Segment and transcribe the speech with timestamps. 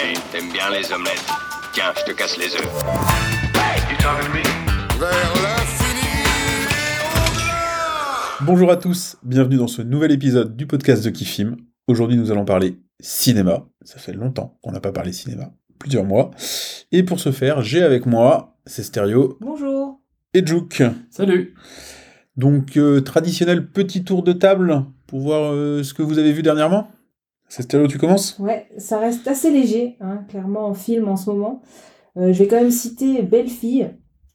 [0.00, 1.26] Hey, t'aimes bien les omelettes
[1.72, 2.68] Tiens, je te casse les œufs.
[8.42, 11.56] Bonjour à tous, bienvenue dans ce nouvel épisode du podcast de Kifim.
[11.88, 13.66] Aujourd'hui, nous allons parler cinéma.
[13.82, 16.30] Ça fait longtemps qu'on n'a pas parlé cinéma, plusieurs mois.
[16.92, 20.00] Et pour ce faire, j'ai avec moi, c'est Stéréo Bonjour.
[20.34, 20.82] et Jouk.
[21.10, 21.54] Salut
[22.36, 26.42] Donc, euh, traditionnel petit tour de table pour voir euh, ce que vous avez vu
[26.42, 26.88] dernièrement?
[27.48, 28.38] C'est Stéréo, tu commences?
[28.38, 31.62] Ouais, ça reste assez léger, hein, clairement en film en ce moment.
[32.16, 33.90] Euh, je vais quand même citer Belle Fille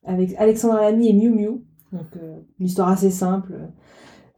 [0.05, 1.63] avec Alexandre Lamy et Miu Miu.
[1.91, 3.53] Donc euh, une histoire assez simple.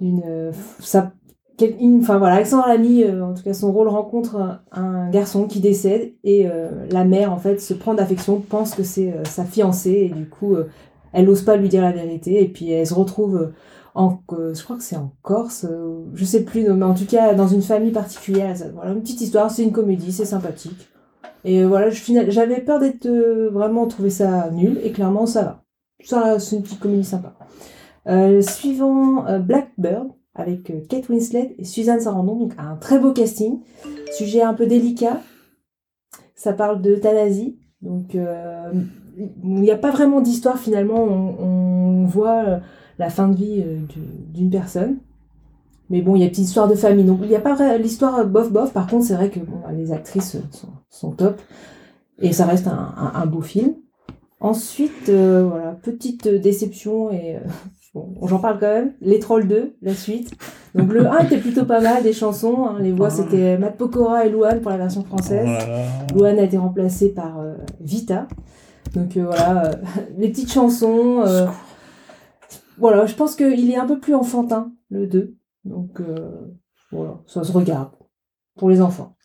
[0.02, 1.14] euh, euh, ça,
[1.62, 6.50] une- voilà, Alexandre Lamy, en tout cas son rôle rencontre un, garçon qui décède et
[6.92, 10.58] la mère en fait se prend d'affection, pense que c'est sa fiancée et du coup
[11.14, 13.54] elle n'ose pas lui dire la vérité et puis elle se retrouve
[13.98, 17.34] euh, je crois que c'est en Corse, euh, je sais plus, mais en tout cas
[17.34, 18.54] dans une famille particulière.
[18.74, 20.90] Voilà, une petite histoire, c'est une comédie, c'est sympathique.
[21.46, 25.64] Et euh, voilà, j'avais peur d'être vraiment trouver ça nul, et clairement ça va.
[26.04, 27.36] Ça, c'est une petite comédie sympa.
[28.42, 33.62] Suivant Blackbird avec Kate Winslet et Suzanne Sarandon, donc un très beau casting.
[34.12, 35.22] Sujet un peu délicat.
[36.36, 41.02] Ça parle d'euthanasie, donc il n'y a pas vraiment d'histoire finalement.
[41.02, 42.60] On, voit
[42.98, 44.98] la fin de vie euh, du- d'une personne.
[45.90, 47.06] Mais bon, il y a une petite histoire de famille.
[47.06, 48.72] Donc, il n'y a pas l'histoire euh, bof-bof.
[48.74, 51.40] Par contre, c'est vrai que bon, les actrices euh, sont, sont top.
[52.20, 53.74] Et ça reste un, un- un beau film.
[54.40, 57.12] Ensuite, euh, voilà, petite euh, déception.
[57.12, 57.40] Et euh,
[57.94, 58.94] bon, j'en parle quand même.
[59.02, 60.32] Les Trolls 2, la suite.
[60.74, 62.66] Donc, le 1 était plutôt pas mal, des chansons.
[62.66, 62.78] hein.
[62.80, 65.48] les voix, c'était Matt Pokora et Louane pour la version française.
[66.16, 68.28] Louane a été remplacée par euh, Vita.
[68.94, 69.72] Donc euh, voilà, euh,
[70.18, 71.22] les petites chansons.
[72.78, 75.36] Voilà, je pense qu'il est un peu plus enfantin, le 2.
[75.66, 76.30] Donc euh,
[76.92, 77.90] voilà, ça se regarde
[78.58, 79.16] pour les enfants.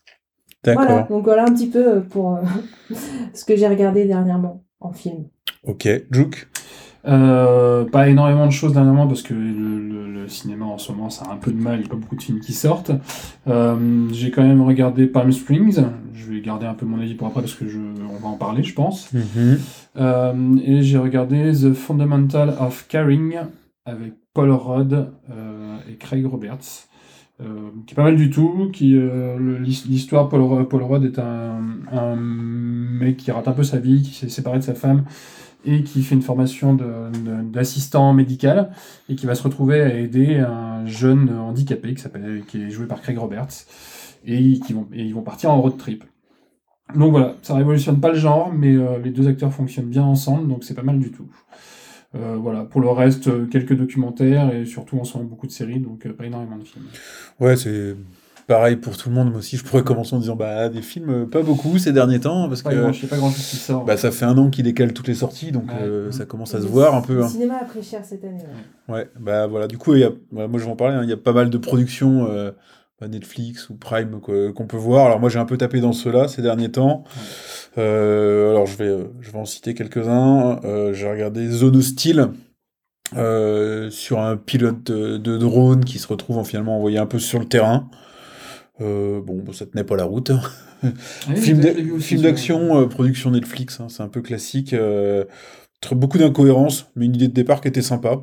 [0.65, 0.84] D'accord.
[0.84, 2.43] Voilà, donc voilà un petit peu euh, pour euh,
[3.34, 5.25] ce que j'ai regardé dernièrement en film.
[5.65, 6.48] Ok, Jouk?
[7.06, 11.09] Euh, Pas énormément de choses dernièrement parce que le, le- le cinéma en ce moment
[11.09, 12.93] ça a un peu de mal, il n'y a pas beaucoup de films qui sortent.
[13.49, 15.82] Euh, J'ai quand même regardé Palm Springs,
[16.12, 18.37] je vais garder un peu mon avis pour après parce que je, on va en
[18.37, 19.11] parler je pense.
[19.15, 19.59] Mhm.
[19.97, 23.39] Euh, et j'ai regardé The Fundamental of Caring
[23.84, 24.93] avec Paul Rudd
[25.31, 26.89] euh, et Craig Roberts.
[27.41, 28.95] euh, qui est pas mal du tout, qui
[29.59, 34.29] l'histoire Paul, Paul Rudd est un, mec qui rate un peu sa vie, qui s'est
[34.29, 35.05] séparé de sa femme
[35.65, 36.75] et qui fait une formation
[37.53, 38.71] d'assistant médical
[39.09, 42.05] et qui va se retrouver à aider un jeune handicapé qui
[42.47, 43.67] qui est joué par Craig Roberts
[44.25, 46.05] et qui vont et ils vont partir en road trip.
[46.95, 50.49] Donc voilà, ça révolutionne pas le genre, mais euh, les deux acteurs fonctionnent bien ensemble,
[50.49, 51.27] donc c'est pas mal du tout.
[52.17, 55.53] Euh, voilà, pour le reste, euh, quelques documentaires et surtout en ce moment beaucoup de
[55.53, 56.87] séries, donc euh, pas énormément de films.
[57.39, 57.95] Ouais, c'est
[58.49, 59.29] pareil pour tout le monde.
[59.31, 62.49] Moi aussi, je pourrais commencer en disant bah, des films, pas beaucoup ces derniers temps,
[62.49, 63.84] parce Pas que grand, je sais pas grand chose qui sort.
[63.84, 65.83] bah, ça fait un an qu'ils décalent toutes les sorties, donc Ouais.
[65.83, 67.15] euh, ça commence à se Le- voir un peu.
[67.15, 67.29] Le hein.
[67.29, 68.43] cinéma a pris cher cette année.
[68.89, 68.95] ouais.
[68.95, 71.11] Ouais, bah voilà, du coup, il y a, moi je vais en parler, hein, il
[71.11, 72.27] y a pas mal de productions
[73.09, 75.06] Netflix ou Prime qu'on peut voir.
[75.06, 77.05] Alors moi j'ai un peu tapé dans ceux-là ces derniers temps.
[77.78, 80.61] Euh, alors je vais, euh, je vais en citer quelques-uns.
[80.65, 82.28] Euh, j'ai regardé Zone Hostile
[83.16, 87.19] euh, sur un pilote de, de drone qui se retrouve en finalement envoyé un peu
[87.19, 87.88] sur le terrain.
[88.78, 90.32] Bon, ça tenait pas la route.
[90.82, 91.61] Ouais, film
[92.22, 94.75] d'action, production Netflix, hein, c'est un peu classique.
[95.93, 98.22] beaucoup d'incohérences, mais une idée de départ qui était sympa.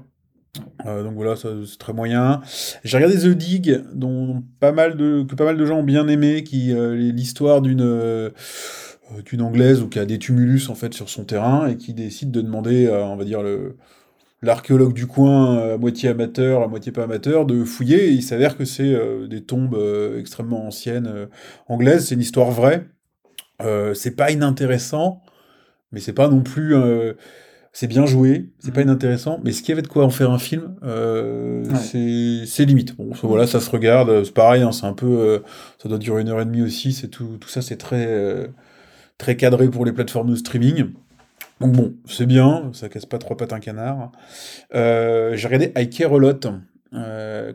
[0.86, 2.42] Euh, donc voilà, c'est très moyen.
[2.84, 6.08] J'ai regardé The Dig, dont pas mal de, que pas mal de gens ont bien
[6.08, 8.30] aimé, qui euh, l'histoire d'une euh,
[9.26, 12.32] d'une anglaise ou qui a des tumulus en fait sur son terrain et qui décide
[12.32, 13.42] de demander, on va dire
[14.42, 18.10] l'archéologue du coin, à moitié amateur, à moitié pas amateur, de fouiller.
[18.10, 18.94] Et il s'avère que c'est
[19.30, 19.80] des tombes
[20.20, 21.30] extrêmement anciennes
[21.70, 22.08] anglaises.
[22.08, 22.86] C'est une histoire vraie.
[23.94, 25.22] C'est pas inintéressant,
[25.94, 26.76] mais c'est pas non plus.
[27.80, 28.88] C'est bien joué, c'est pas Mhm.
[28.88, 32.46] inintéressant, mais ce qu'il y avait de quoi en faire un film, euh, Ouais.
[32.48, 32.98] c'est limite.
[32.98, 35.40] Bon, ça, voilà, ça se regarde, euh, c'est pareil, hein, c'est un peu, euh,
[35.78, 36.92] ça doit durer une heure et demie aussi.
[36.92, 38.48] C'est tout, tout ça, c'est très euh,
[39.20, 40.94] très cadré pour les plateformes de streaming.
[41.62, 44.12] Donc bon, c'est bien, ça casse pas trois pattes un canard.
[44.74, 46.48] J'ai regardé I Care a Lot,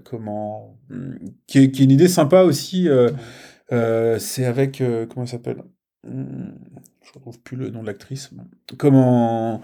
[0.04, 1.14] comment, hmm,
[1.48, 2.88] qui est, qui est une idée sympa aussi.
[3.70, 4.80] c'est avec
[5.12, 5.64] comment ça s'appelle?
[6.04, 8.30] Je retrouve plus le nom de l'actrice.
[8.76, 9.60] Comment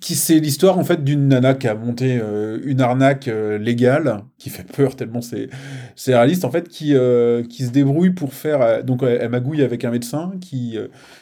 [0.00, 4.24] qui c'est l'histoire en fait d'une nana qui a monté euh, une arnaque euh, légale
[4.36, 5.48] qui fait peur tellement c'est
[5.94, 9.84] c'est réaliste en fait qui euh, qui se débrouille pour faire donc elle, magouille avec
[9.84, 10.76] un médecin qui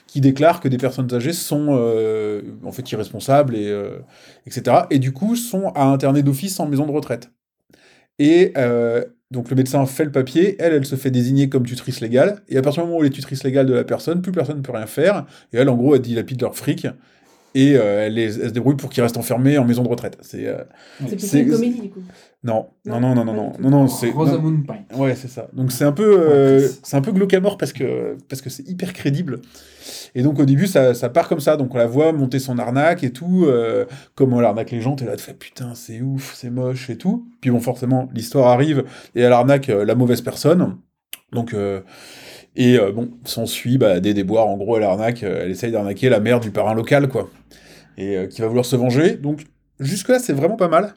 [0.06, 1.68] qui déclare que des personnes âgées sont
[2.64, 3.86] en fait irresponsables et
[4.46, 7.30] etc et du coup sont à interner d'office en maison de retraite
[8.18, 8.54] et
[9.34, 12.56] Donc le médecin fait le papier, elle, elle se fait désigner comme tutrice légale, et
[12.56, 14.62] à partir du moment où elle est tutrice légale de la personne, plus personne ne
[14.62, 16.86] peut rien faire, et elle, en gros, elle dilapide leur fric,
[17.56, 20.18] et euh, elle, les- elle se débrouille pour qu'ils restent enfermés en maison de retraite.
[20.22, 20.58] C'est euh,
[21.40, 22.02] une comédie, du coup.
[22.44, 24.10] Non, non, Non, non, non, non, non, c'est.
[24.10, 24.98] Rosamund Pike.
[24.98, 25.48] Ouais, c'est ça.
[25.54, 28.50] Donc c'est un peu, euh, c'est un peu glauque à mort parce que parce que
[28.50, 29.40] c'est hyper crédible.
[30.14, 31.56] Et donc au début ça, ça part comme ça.
[31.56, 33.46] Donc on la voit monter son arnaque et tout.
[33.46, 34.94] euh, comment elle arnaque les gens.
[34.94, 37.26] T'es là, tu fais putain c'est ouf, c'est moche et tout.
[37.40, 40.76] Puis bon forcément l'histoire arrive et elle arnaque euh, la mauvaise personne.
[41.32, 41.80] Donc euh,
[42.56, 44.48] et euh, bon s'ensuit bah, des déboires.
[44.48, 47.30] En gros elle arnaque, elle essaye d'arnaquer la mère du parrain local quoi.
[47.96, 49.16] Et qui va vouloir se venger.
[49.16, 49.44] Donc
[49.80, 50.94] jusque là c'est vraiment pas mal.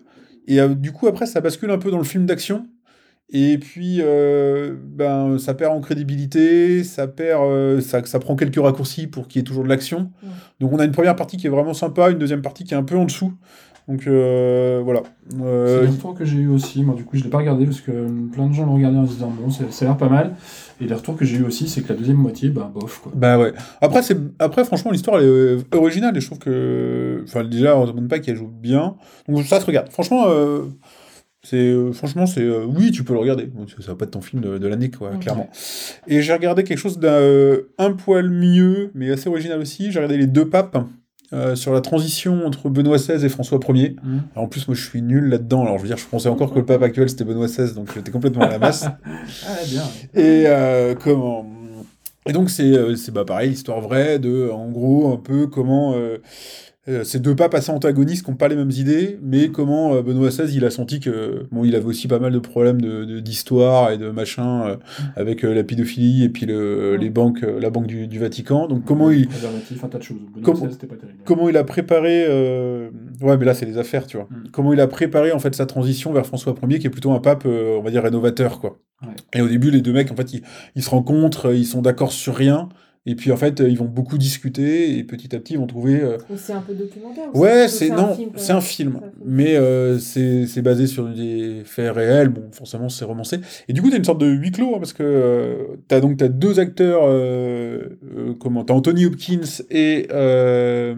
[0.47, 2.67] Et euh, du coup après ça bascule un peu dans le film d'action.
[3.29, 8.55] Et puis, euh, ben, ça perd en crédibilité, ça perd, euh, ça, ça prend quelques
[8.55, 10.11] raccourcis pour qu'il y ait toujours de l'action.
[10.23, 10.29] Ouais.
[10.61, 12.77] Donc, on a une première partie qui est vraiment sympa, une deuxième partie qui est
[12.77, 13.33] un peu en dessous.
[13.89, 15.01] Donc, euh, voilà.
[15.29, 16.83] C'est le retour que j'ai eu aussi.
[16.83, 17.91] Moi, du coup, je l'ai pas regardé parce que
[18.31, 20.35] plein de gens l'ont regardé en se disant bon, c'est- ça a l'air pas mal.
[20.79, 23.11] Et les retours que j'ai eu aussi, c'est que la deuxième moitié, bah, bof, quoi.
[23.13, 23.51] bah ouais.
[23.81, 27.16] Après, c'est, après franchement, l'histoire, elle est originale et je trouve que.
[27.27, 28.95] Enfin, déjà, Rosamund Pike, elle joue bien.
[29.27, 29.89] Donc, ça se regarde.
[29.91, 30.63] Franchement, euh,
[31.43, 32.41] c'est, euh, franchement, c'est.
[32.41, 33.49] euh, oui, tu peux le regarder.
[33.79, 35.49] Ça va pas être ton film de, de l'année, quoi, clairement.
[36.07, 39.91] Et j'ai regardé quelque chose d'un un poil mieux, mais assez original aussi.
[39.91, 40.77] J'ai regardé Les Deux Papes.
[41.33, 43.97] euh, sur la transition entre Benoît XVI et François Ier.
[44.01, 44.21] Mhm.
[44.33, 45.63] Alors, en plus, moi, je suis nul là-dedans.
[45.63, 47.93] Alors, je veux dire, je pensais encore que le pape actuel, c'était Benoît XVI, donc
[47.93, 48.85] j'étais complètement à la masse.
[49.45, 49.83] Ah, bien.
[50.15, 51.45] Et euh, comment
[52.29, 56.17] Et donc c'est c'est bah pareil, l'histoire vraie de en gros un peu comment euh,
[56.89, 60.01] euh, ces deux papes assez antagonistes qui n'ont pas les mêmes idées, mais comment euh,
[60.01, 63.03] Benoît XVI il a senti que bon il avait aussi pas mal de problèmes de
[63.05, 64.75] de- d'histoire et de machin euh,
[65.15, 68.67] avec euh, la pédophilie et puis le, les banques la banque du, du Vatican.
[68.67, 69.27] Donc comment il
[69.83, 70.17] un tas de choses.
[70.43, 71.19] Comment- XVI, c'était pas terrible.
[71.25, 72.25] comment il a préparé
[73.21, 74.49] ouais mais là c'est les affaires tu vois Mm.
[74.51, 77.19] comment il a préparé en fait sa transition vers François Ier qui est plutôt un
[77.19, 79.09] pape on va dire rénovateur quoi Ouais.
[79.35, 80.41] et au début les deux mecs en fait ils,
[80.75, 82.67] ils se rencontrent ils sont d'accord sur rien
[83.07, 85.65] et puis en fait euh, ils vont beaucoup discuter et petit à petit ils vont
[85.65, 88.99] trouver euh, c'est un peu documentaire ou ouais c'est non c'est un film.
[89.25, 92.29] Mais euh, c'est c'est basé sur des faits réels.
[92.29, 93.39] Bon forcément c'est romancé.
[93.67, 96.17] Et du coup t'as une sorte de huis clos hein, parce que euh, t'as donc
[96.17, 100.95] t'as deux acteurs euh, euh, comment t'as Anthony Hopkins et euh,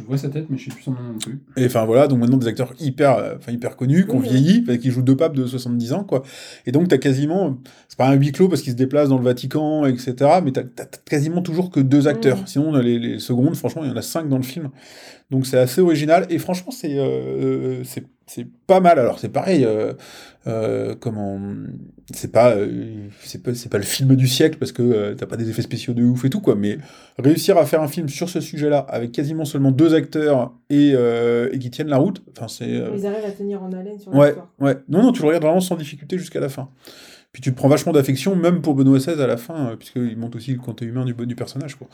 [0.00, 1.40] Je vois sa tête, mais je sais plus son nom non plus.
[1.56, 4.28] Et enfin voilà, donc maintenant des acteurs hyper, euh, enfin hyper connus, qui ont Oui,
[4.28, 6.22] vieilli, qui jouent deux papes de 70 ans, quoi.
[6.66, 7.58] Et donc t'as quasiment,
[7.88, 10.14] c'est pas un huis clos parce qu'ils se déplacent dans le Vatican, etc.
[10.42, 12.38] Mais t'as t'as quasiment toujours que deux acteurs.
[12.38, 12.46] Mhm.
[12.46, 14.70] Sinon les, les secondes, franchement, il y en a cinq dans le film.
[15.30, 17.84] Donc c'est assez original et franchement c'est euh,
[18.30, 18.98] c'est pas mal.
[18.98, 19.92] Alors c'est pareil, euh,
[20.46, 21.40] euh, comment,
[22.12, 25.36] c'est pas euh, c'est pas c'est pas le film du siècle parce que t'as pas
[25.36, 26.54] des effets spéciaux de ouf et tout quoi.
[26.54, 26.78] Mais
[27.18, 31.58] réussir à faire un film sur ce sujet-là avec quasiment seulement deux acteurs et, et
[31.58, 34.76] qui tiennent la route, enfin c'est Ils arrivent à tenir en haleine sur ouais ouais
[34.88, 36.68] non non tu le regardes vraiment sans difficulté jusqu'à la fin.
[37.32, 40.34] Puis tu te prends vachement d'affection, même pour Benoît XVI à la fin, puisqu'il monte
[40.34, 41.76] aussi le côté humain du, du personnage.
[41.76, 41.86] Quoi.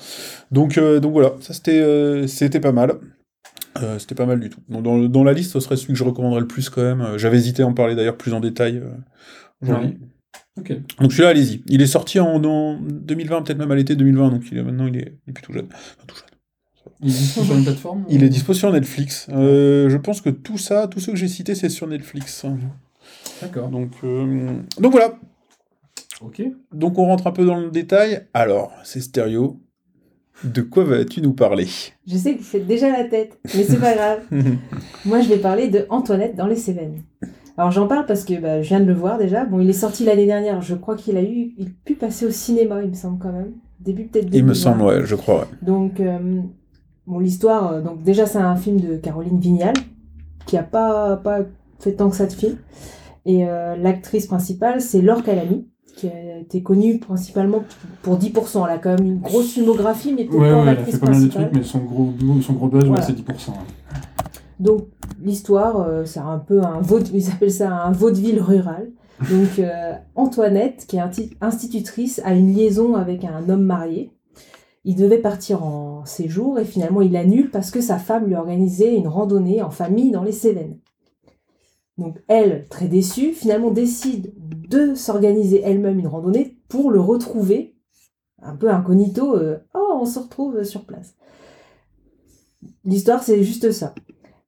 [0.51, 2.95] Donc, donc voilà, ça c'était c'était pas mal.
[3.83, 4.61] Euh, c'était pas mal du tout.
[4.69, 7.01] Donc, dans, dans la liste, ce serait celui que je recommanderais le plus quand même.
[7.01, 8.91] Euh, J'avais hésité à en parler d'ailleurs plus en détail euh,
[9.63, 9.99] aujourd'hui.
[10.57, 11.63] Donc celui-là, allez-y.
[11.67, 14.87] Il est sorti en, en 2020, peut-être même à l'été 2020, donc il est, maintenant
[14.87, 15.67] il est, il est plutôt jeune.
[15.71, 16.25] Enfin, tout jeune.
[17.03, 19.27] Il est dispo sur une plateforme Il est dispo sur Netflix.
[19.31, 22.47] Euh, je pense que tout ça, tous ceux que j'ai cités, c'est sur Netflix.
[23.43, 23.69] D'accord.
[23.69, 25.19] Donc, euh, donc voilà.
[26.23, 26.43] Ok.
[26.73, 28.27] Donc on rentre un peu dans le détail.
[28.33, 29.61] Alors, c'est stéréo.
[30.45, 31.67] De quoi vas-tu nous parler?
[32.07, 34.21] Je sais que vous faites déjà la tête, mais c'est pas grave.
[35.07, 37.03] Moi, je vais parler de Antoinette dans les Cévennes.
[37.57, 39.45] Alors, j'en parle parce que bah, je viens de le voir déjà.
[39.47, 40.61] Bon, il est sorti l'année dernière.
[40.61, 43.33] Je crois qu'il a eu, il a pu passer au cinéma, il me semble quand
[43.33, 43.53] même.
[43.81, 44.27] Début peut-être.
[44.27, 44.55] Il me 2020.
[44.55, 45.41] semble, ouais, je crois.
[45.41, 45.47] Ouais.
[45.63, 46.19] Donc, euh,
[47.07, 49.75] bon, l'histoire, euh, donc déjà, c'est un film de Caroline Vignal,
[50.45, 51.41] qui a pas, pas
[51.79, 52.59] fait tant que ça de film.
[53.25, 57.65] Et euh, l'actrice principale, c'est Laure Calamy, qui a été connue principalement
[58.03, 58.65] pour 10%.
[58.67, 60.99] Elle a quand même une grosse filmographie, mais peut-être Ouais, pas ouais, elle a fait
[60.99, 62.13] pas mal de trucs, mais son gros,
[62.43, 63.03] son gros buzz, ouais, Voilà.
[63.03, 63.51] c'est 10%.
[63.51, 63.55] hein.
[64.61, 64.87] Donc,
[65.23, 68.91] l'histoire, euh, c'est un peu un vaudeville, ils appellent ça un vaudeville rural.
[69.31, 71.03] Donc, euh, Antoinette, qui est
[71.41, 74.11] institutrice, a une liaison avec un homme marié.
[74.85, 78.39] Il devait partir en séjour et finalement il annule parce que sa femme lui a
[78.41, 80.77] organisé une randonnée en famille dans les Cévennes.
[81.99, 84.33] Donc elle, très déçue, finalement décide
[84.69, 87.77] de s'organiser elle-même une randonnée pour le retrouver,
[88.43, 91.15] un peu incognito, euh, oh on se retrouve sur place.
[92.85, 93.95] L'histoire c'est juste ça.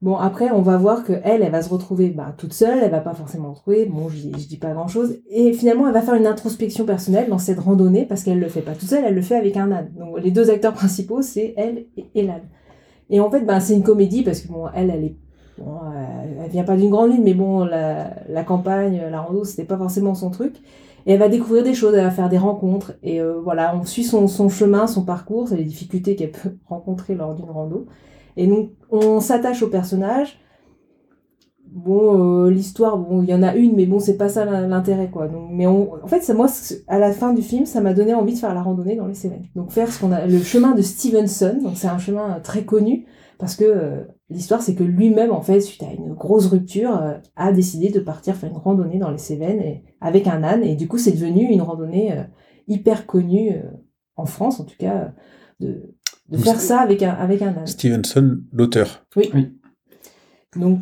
[0.00, 3.00] Bon, après, on va voir que elle, va se retrouver bah, toute seule, elle va
[3.00, 6.14] pas forcément retrouver, bon, je, je dis pas grand chose, et finalement, elle va faire
[6.14, 9.22] une introspection personnelle dans cette randonnée, parce qu'elle le fait pas toute seule, elle le
[9.22, 9.90] fait avec un âne.
[9.98, 12.48] Donc, les deux acteurs principaux, c'est elle et, et l'âne.
[13.10, 15.16] Et en fait, bah, c'est une comédie, parce que bon, elle, elle est
[15.58, 19.44] Bon, euh, elle vient pas d'une grande ville, mais bon, la, la campagne, la rando,
[19.44, 20.56] c'était pas forcément son truc.
[21.06, 22.92] Et elle va découvrir des choses, elle va faire des rencontres.
[23.02, 27.14] Et euh, voilà, on suit son, son chemin, son parcours, les difficultés qu'elle peut rencontrer
[27.14, 27.86] lors d'une rando.
[28.36, 30.38] Et donc, on s'attache au personnage.
[31.70, 34.66] Bon, euh, l'histoire, bon, il y en a une, mais bon, c'est pas ça l'in-
[34.66, 35.28] l'intérêt, quoi.
[35.28, 36.46] Donc, mais en fait, ça, moi,
[36.88, 39.14] à la fin du film, ça m'a donné envie de faire la randonnée dans les
[39.14, 39.44] Cévennes.
[39.54, 41.58] Donc, faire ce qu'on a, le chemin de Stevenson.
[41.62, 43.06] Donc, c'est un chemin très connu
[43.38, 47.52] parce que l'histoire, c'est que lui-même, en fait, suite à une grosse rupture, euh, a
[47.52, 50.62] décidé de partir faire une randonnée dans les Cévennes et, avec un âne.
[50.62, 52.22] Et du coup, c'est devenu une randonnée euh,
[52.66, 53.62] hyper connue euh,
[54.16, 55.12] en France, en tout cas,
[55.60, 55.94] de,
[56.36, 57.66] faire ça avec un, avec un âne.
[57.66, 59.06] Stevenson, l'auteur.
[60.56, 60.80] Donc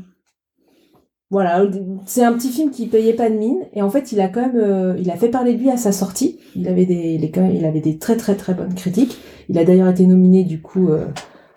[1.29, 1.67] voilà,
[2.05, 4.43] c'est un petit film qui payait pas de mine et en fait il a quand
[4.43, 6.39] même, euh, il a fait parler de lui à sa sortie.
[6.55, 9.19] Il avait des, il est quand même- il avait des très très très bonnes critiques.
[9.49, 11.07] Il a d'ailleurs été nominé du coup euh,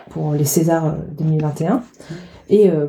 [0.10, 1.84] pour les Césars euh, 2021
[2.50, 2.88] et euh,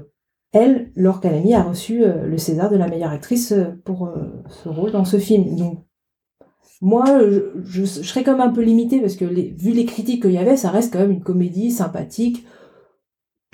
[0.52, 4.42] elle, Laure Calamy, a reçu euh, le César de la meilleure actrice euh, pour euh,
[4.48, 5.54] ce rôle dans ce film.
[5.56, 5.84] Donc
[6.82, 9.84] moi, je, je, je serais quand même un peu limitée parce que les, vu les
[9.84, 12.44] critiques qu'il y avait, ça reste quand même une comédie sympathique.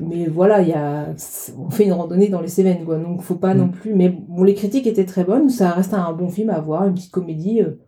[0.03, 1.15] Mais voilà, il y a,
[1.59, 2.99] on fait une randonnée dans les Cévennes, quoi.
[2.99, 3.59] Donc faut pas Mm.
[3.59, 3.95] non plus.
[3.95, 5.49] Mais bon, les critiques étaient très bonnes.
[5.49, 7.63] Ça reste un bon film à voir, une petite comédie.
[7.63, 7.81] euh,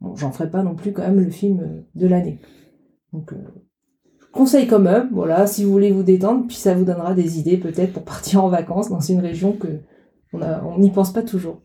[0.00, 2.40] Bon, j'en ferai pas non plus quand même le film euh, de l'année.
[3.12, 3.36] Donc euh,
[4.34, 5.08] je conseille quand même.
[5.12, 8.44] Voilà, si vous voulez vous détendre, puis ça vous donnera des idées peut-être pour partir
[8.44, 9.68] en vacances dans une région que
[10.32, 11.62] on a- on n'y pense pas toujours.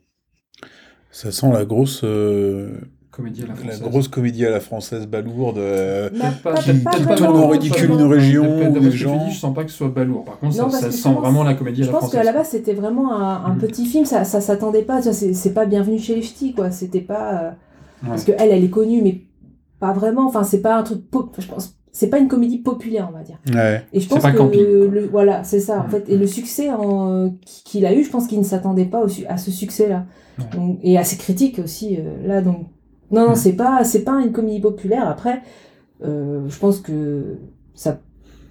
[1.11, 2.77] Ça sent la grosse, euh,
[3.11, 3.81] Comédie à la la française.
[3.81, 5.57] grosse comédie à la française balourde.
[5.57, 7.15] euh, Peut-être pas, pas pas vraiment.
[7.15, 9.25] tourne en ridicule une région des gens.
[9.25, 10.23] dis, je sens pas que ce soit balourd.
[10.23, 12.19] Par contre, Non, ça, sent je pense- vraiment la comédie à Je la pense française.
[12.19, 13.59] qu'à la base c'était vraiment un, un Mhm.
[13.59, 17.33] petit film, ça, ça s'attendait pas, c'est pas bienvenu chez les ch'tis quoi, c'était pas
[17.43, 17.49] euh,
[18.03, 18.09] Ouais.
[18.09, 19.21] parce que elle elle est connue mais
[19.79, 23.09] pas vraiment, enfin c'est pas un truc pop, je pense c'est pas une comédie populaire
[23.11, 23.39] on va dire.
[23.53, 23.83] Ouais.
[23.93, 26.69] Et je pense pas que camping, le, voilà, c'est ça en fait et le succès
[26.71, 30.05] en- qu'il a eu, je pense qu'il ne s'attendait pas au à ce succès là.
[30.39, 30.77] Ouais.
[30.83, 32.67] et à ses critiques aussi euh, là donc
[33.11, 35.41] non non, c'est pas c'est pas une comédie populaire après
[36.05, 37.37] euh, je pense que
[37.73, 37.99] ça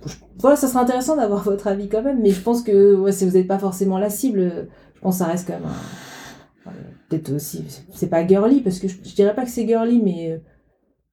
[0.07, 3.13] je- voilà, ça serait intéressant d'avoir votre avis quand même, mais je pense que ouais,
[3.13, 6.71] si vous n'êtes pas forcément la cible, je pense que ça reste quand même un-
[6.71, 6.73] euh,
[7.09, 10.01] peut-être aussi, c'est- c'est pas girly, parce que je, je dirais pas que c'est girly,
[10.03, 10.39] mais, euh,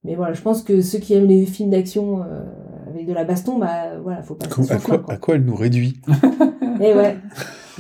[0.05, 2.43] mais voilà, je pense que ceux qui aiment les films d'action euh,
[2.89, 5.43] avec de la baston, bah voilà, faut pas À quoi, à quoi- à quoi elle
[5.43, 5.99] nous réduit?
[6.79, 7.17] Et ouais,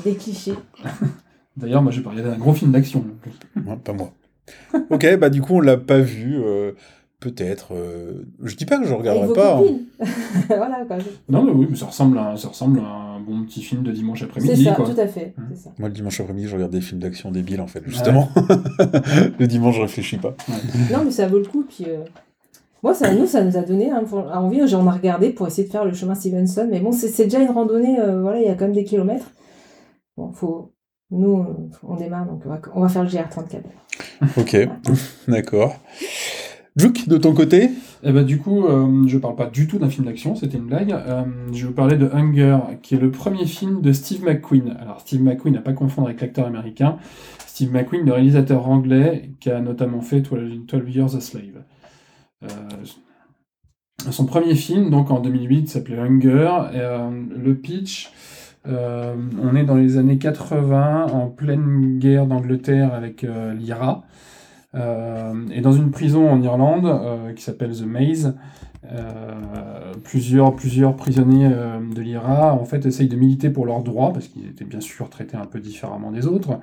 [0.03, 0.55] des clichés.
[1.57, 3.05] D'ailleurs, moi, j'ai parlé d'un gros film d'action.
[3.55, 4.11] Non, Pas moi.
[4.91, 6.35] ok, bah du coup on l'a pas vu.
[6.37, 6.73] euh,
[7.19, 7.73] Peut-être.
[7.73, 9.55] euh, Je dis pas que je Avec regarderai vos pas.
[9.55, 9.59] hein.
[9.59, 9.85] copines.
[10.47, 10.97] voilà, quoi.
[11.29, 13.91] Non, mais oui, mais ça ressemble à, ça ressemble à un bon petit film de
[13.91, 14.63] dimanche C'est après-midi.
[14.65, 14.85] ça, quoi.
[14.85, 15.33] tout à fait.
[15.51, 15.69] C'est ça.
[15.79, 17.81] Moi le dimanche après-midi je regarde des films d'action débiles en fait.
[17.85, 18.29] Justement.
[19.39, 20.35] le dimanche je réfléchis pas.
[20.91, 21.63] Non, mais ça vaut le coup.
[21.67, 22.03] Puis, euh,
[22.83, 24.61] moi, ça, nous, ça nous a donné hein, pour- envie.
[24.75, 26.67] On a regardé pour essayer de faire le chemin Stevenson.
[26.69, 27.99] Mais bon, c'est c'est déjà une randonnée.
[27.99, 29.31] euh, voilà, il y a quand même des kilomètres.
[30.17, 30.71] Bon, faut.
[31.11, 31.45] Nous,
[31.87, 33.61] on démarre, donc on va, on va faire le GR34.
[34.37, 34.57] Ok,
[35.27, 35.75] d'accord.
[36.77, 37.69] Jouk, de ton côté
[38.03, 40.65] Et bah, du coup, euh, je parle pas du tout d'un film d'action, c'était une
[40.65, 40.91] blague.
[40.91, 44.75] Euh, je vais vous parler de Hunger, qui est le premier film de Steve McQueen.
[44.81, 46.97] Alors, Steve McQueen, à pas confondre avec l'acteur américain.
[47.47, 51.63] Steve McQueen, le réalisateur anglais, qui a notamment fait 12 12 Years a Slave.
[52.43, 52.47] Euh,
[54.11, 56.51] son premier film, donc en 2008, s'appelait Hunger.
[56.73, 58.11] Le pitch,
[58.65, 63.25] on est dans les années 80, en pleine guerre d'Angleterre avec
[63.57, 64.03] l'IRA.
[64.75, 68.35] Euh, et dans une prison en Irlande euh, qui s'appelle The Maze,
[68.91, 74.27] euh, plusieurs, plusieurs prisonniers de l'IRA en fait essayent de militer pour leurs droits parce
[74.27, 76.59] qu'ils étaient bien sûr traités un peu différemment des autres.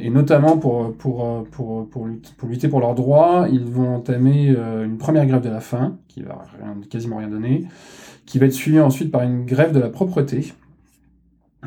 [0.00, 2.08] Et notamment pour, pour, pour, pour,
[2.48, 6.42] lutter, pour leurs droits, ils vont entamer une première grève de la faim, qui va
[6.90, 7.68] quasiment rien donner,
[8.26, 10.52] qui va être suivie ensuite par une grève de la propreté,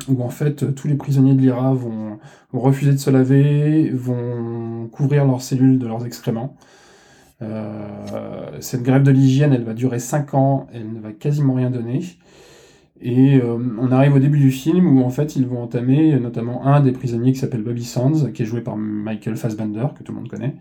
[0.08, 2.18] où en fait tous les prisonniers de l'IRA vont,
[2.52, 6.56] refuser de se laver, vont couvrir leurs cellules de leurs excréments.
[7.42, 11.70] Euh, cette grève de l'hygiène, elle va durer 5 ans, elle ne va quasiment rien
[11.70, 12.00] donner.
[13.00, 16.66] Et euh, on arrive au début du film où en fait ils vont entamer notamment
[16.66, 20.12] un des prisonniers qui s'appelle Bobby Sands, qui est joué par Michael Fassbender, que tout
[20.12, 20.54] le monde connaît.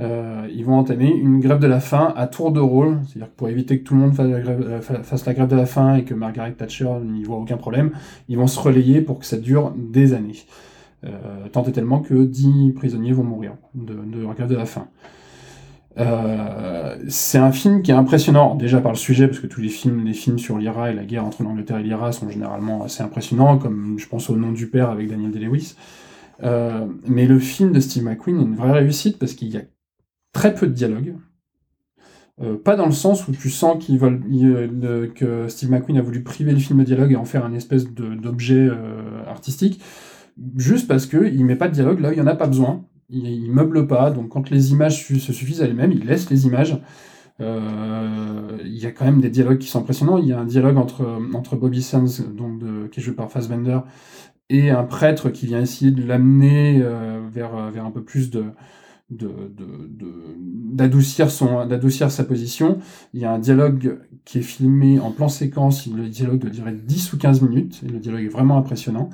[0.00, 3.48] Euh, ils vont entamer une grève de la faim à tour de rôle, c'est-à-dire pour
[3.48, 5.96] éviter que tout le monde fasse la, grève, euh, fasse la grève de la faim
[5.96, 7.90] et que Margaret Thatcher n'y voit aucun problème,
[8.28, 10.44] ils vont se relayer pour que ça dure des années.
[11.04, 14.66] Euh, tant et tellement que 10 prisonniers vont mourir de, de la grève de la
[14.66, 14.88] faim.
[17.08, 20.06] C'est un film qui est impressionnant, déjà par le sujet, parce que tous les films,
[20.06, 23.58] les films sur l'IRA et la guerre entre l'Angleterre et l'IRA sont généralement assez impressionnants,
[23.58, 25.74] comme je pense au Nom du Père avec Daniel Day-Lewis.
[26.42, 29.62] Mais le film de Steve McQueen est une vraie réussite parce qu'il y a
[30.32, 31.16] très peu de dialogue.
[32.42, 36.02] Euh, pas dans le sens où tu sens qu'ils veulent, euh, que Steve McQueen a
[36.02, 39.82] voulu priver le film de dialogue et en faire un espèce d'objet euh, artistique,
[40.56, 42.86] juste parce que il met pas de dialogue là il y en a pas besoin.
[43.10, 46.46] Il, il meuble pas, donc quand les images se suffisent à elles-mêmes, il laisse les
[46.46, 46.80] images.
[47.40, 50.18] Il y a quand même des dialogues qui sont impressionnants.
[50.18, 52.22] Il y a un dialogue entre, Bobby Sands,
[52.92, 53.80] qui est joué par Fassbender,
[54.50, 56.84] et un prêtre qui vient essayer de l'amener
[57.32, 58.44] vers un peu plus de
[59.10, 59.90] de- de-
[60.72, 62.78] d'adoucir son d'adoucir sa position.
[63.12, 65.86] Il y a un dialogue qui est filmé en plan séquence.
[65.86, 67.80] Le dialogue doit durer 10 ou 15 minutes.
[67.84, 69.10] Et le dialogue est vraiment impressionnant.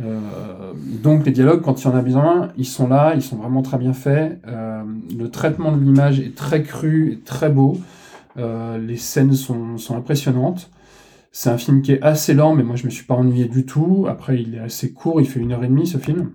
[0.00, 0.72] Euh,
[1.02, 3.12] donc les dialogues quand il y en a besoin ils sont là.
[3.14, 4.40] Ils sont vraiment très bien faits.
[4.46, 4.82] Euh,
[5.16, 7.78] le traitement de l'image est très cru et très beau.
[8.38, 10.70] Euh, les scènes sont, sont impressionnantes.
[11.32, 13.66] C'est un film qui est assez lent mais moi je me suis pas ennuyé du
[13.66, 14.06] tout.
[14.08, 15.20] Après il est assez court.
[15.20, 16.30] Il fait une heure et demie ce film.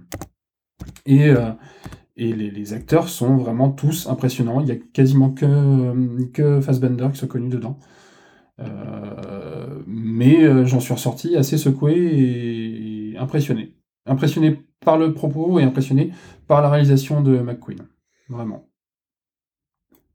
[1.08, 1.32] Et
[2.18, 4.62] et les, les acteurs sont vraiment tous impressionnants.
[4.62, 7.80] Il y a quasiment que, que Fassbender qui soit connu dedans.
[8.60, 13.76] Euh, mais euh, j'en suis ressorti assez secoué et, et impressionné.
[14.06, 16.12] Impressionné par le propos et impressionné
[16.48, 17.88] par la réalisation de McQueen.
[18.30, 18.70] Vraiment.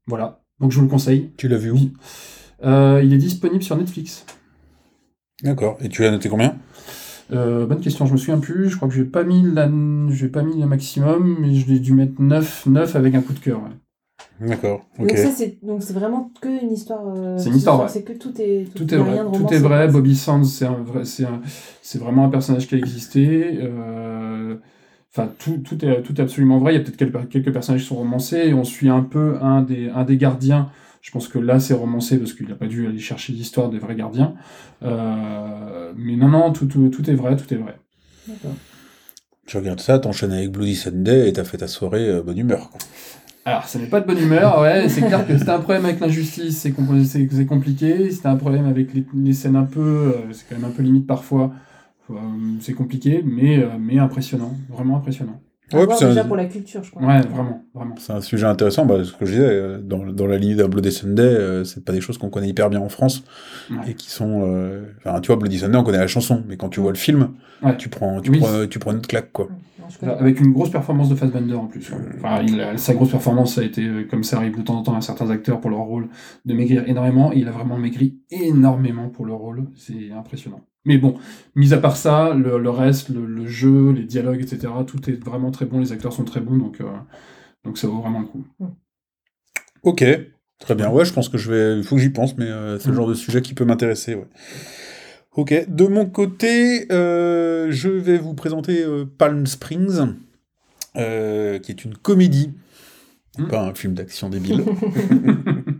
[0.07, 0.43] Voilà.
[0.59, 1.31] Donc je vous le conseille.
[1.37, 1.77] Tu l'as vu où?
[2.63, 4.25] Euh, il est disponible sur Netflix.
[5.43, 5.77] D'accord.
[5.81, 6.57] Et tu l'as noté combien?
[7.31, 8.69] Euh, bonne question, je me souviens plus.
[8.69, 9.69] Je crois que je n'ai pas, mis la...
[10.09, 13.33] j'ai pas mis le maximum, mais je l'ai dû mettre 9, 9 avec un coup
[13.33, 13.61] de cœur.
[13.61, 13.69] ouais.
[14.47, 14.85] D'accord.
[14.99, 15.07] Ok.
[15.07, 17.01] Donc ça, c'est donc c'est vraiment que une histoire.
[17.15, 17.89] euh, C'est une histoire vraie.
[17.89, 19.87] C'est que tout est Tout est vrai, tout est vrai.
[19.87, 21.41] Bobby Sands, c'est un vrai, c'est un-
[21.81, 23.59] c'est vraiment un personnage qui a existé.
[23.61, 24.55] euh,
[25.13, 26.73] Enfin, tout, tout est, tout est absolument vrai.
[26.73, 29.37] Il y a peut-être quelques, quelques personnages qui sont romancés et on suit un peu
[29.41, 30.69] un des, un des gardiens.
[31.01, 33.79] Je pense que là, c'est romancé parce qu'il n'a pas dû aller chercher l'histoire des
[33.79, 34.35] vrais gardiens.
[34.83, 37.75] Euh, mais non, non, tout, tout, tout est vrai, tout est vrai.
[39.47, 42.69] Tu regardes ça, t'enchaînes avec Bloody Sunday et t'as fait ta soirée euh, bonne humeur.
[42.69, 42.79] quoi.
[43.43, 45.99] Alors, ça n'est pas de bonne humeur, ouais, c'est clair que c'était un problème avec
[45.99, 49.79] l'injustice, c'est compl- c'est c'est compliqué, c'était un problème avec les, les scènes un peu,
[49.81, 51.51] euh, c'est quand même un peu limite parfois,
[52.59, 55.41] c'est compliqué, mais, euh, mais impressionnant, vraiment impressionnant.
[55.77, 57.01] Ouais, voir puis c'est déjà un- pour la culture, je crois.
[57.05, 57.95] Ouais, vraiment, vraiment.
[57.97, 60.67] C'est un sujet intéressant, bah, ce que je disais, euh, dans, dans la ligne d'un
[60.67, 63.23] Bloody Sunday, euh, c'est pas des choses qu'on connaît hyper bien en France
[63.69, 63.77] Ouais.
[63.91, 64.41] et qui sont.
[64.45, 66.97] euh, Enfin, tu vois, Bloody Sunday, on connaît la chanson, mais quand tu vois le
[66.97, 67.29] film,
[67.63, 67.75] Ouais.
[67.77, 68.39] tu prends, tu Oui.
[68.39, 69.47] prends, tu prends une claque, quoi.
[70.03, 70.11] Non.
[70.19, 71.91] Avec une grosse performance de Fassbender en plus.
[72.17, 74.83] Enfin, il a- sa grosse performance, a été, euh, comme ça arrive de temps en
[74.83, 76.07] temps à certains acteurs pour leur rôle,
[76.45, 80.61] de maigrir énormément, et il a vraiment maigri énormément pour le rôle, c'est impressionnant.
[80.85, 81.15] Mais bon,
[81.55, 85.23] mis à part ça, le, le reste, le, le jeu, les dialogues, etc., tout est
[85.23, 86.85] vraiment très bon, les acteurs sont très bons, donc, euh,
[87.63, 88.43] donc ça vaut vraiment le coup.
[89.83, 90.03] Ok,
[90.59, 90.89] très bien.
[90.89, 91.77] Ouais, je pense que je vais.
[91.77, 92.97] Il faut que j'y pense, mais euh, c'est le Mm.
[92.97, 94.15] genre de sujet qui peut m'intéresser.
[94.15, 94.27] Ouais.
[95.35, 100.15] Ok, de mon côté, euh, je vais vous présenter euh, Palm Springs,
[100.97, 102.53] euh, qui est une comédie,
[103.37, 103.47] Mm.
[103.47, 104.63] pas un film d'action débile.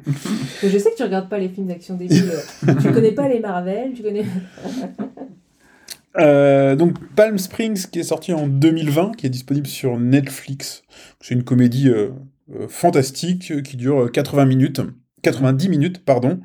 [0.63, 2.31] Je sais que tu regardes pas les films d'action débiles.
[2.81, 4.25] tu connais pas les Marvel, tu connais.
[6.17, 10.83] Euh, donc Palm Springs, qui est sorti en 2020, qui est disponible sur Netflix.
[11.21, 12.09] C'est une comédie euh,
[12.53, 14.81] euh, fantastique qui dure 80 minutes,
[15.21, 16.39] 90 minutes, pardon,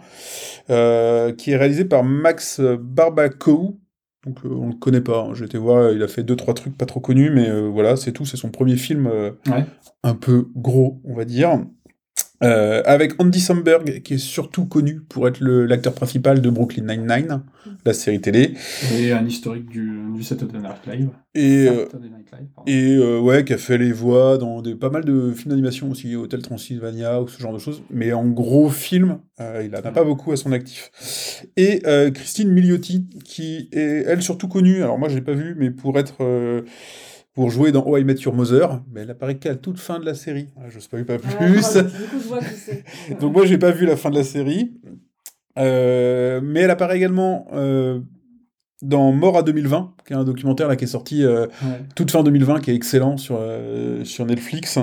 [0.71, 3.73] euh, qui est réalisée par Max Barbacoa.
[4.25, 5.23] Donc euh, on le connaît pas.
[5.29, 5.35] hein.
[5.35, 7.97] J'ai été voir, il a fait deux trois trucs pas trop connus, mais euh, voilà,
[7.97, 8.25] c'est tout.
[8.25, 9.64] C'est son premier film euh, Ouais.
[10.05, 11.59] un peu gros, on va dire.
[12.42, 17.42] Euh, avec Andy Samberg, qui est surtout connu pour être l'acteur principal de Brooklyn Nine-Nine,
[17.85, 18.53] la série télé.
[18.94, 21.09] Et un historique du, du Saturday Night Live.
[21.35, 22.49] Et, euh, Night Live.
[22.66, 25.90] Et euh, ouais, qui a fait les voix dans des, pas mal de films d'animation
[25.90, 27.83] aussi, Hotel Transylvania ou ce genre de choses.
[27.90, 30.90] Mais en gros film, euh, il en a pas beaucoup à son actif.
[31.57, 31.81] Et
[32.12, 35.99] Christine Milioti, qui est elle surtout connue, alors moi je l'ai pas vue, mais pour
[35.99, 36.64] être
[37.37, 40.01] pour jouer dans Oh I Met Your Mother, mais elle apparaît qu'à la toute fin
[40.01, 40.49] de la série.
[40.57, 41.59] Ah, Je spoil pas Ah, plus.
[41.59, 41.85] qui c'est.
[43.20, 44.72] Donc moi j'ai pas vu la fin de la série.
[45.59, 48.01] Euh, mais elle apparaît également euh,
[48.83, 51.81] dans Mort à 2020, qui est un documentaire là qui est sorti euh, Ouais.
[51.94, 53.38] toute fin 2020, qui est excellent sur,
[54.05, 54.79] sur Netflix.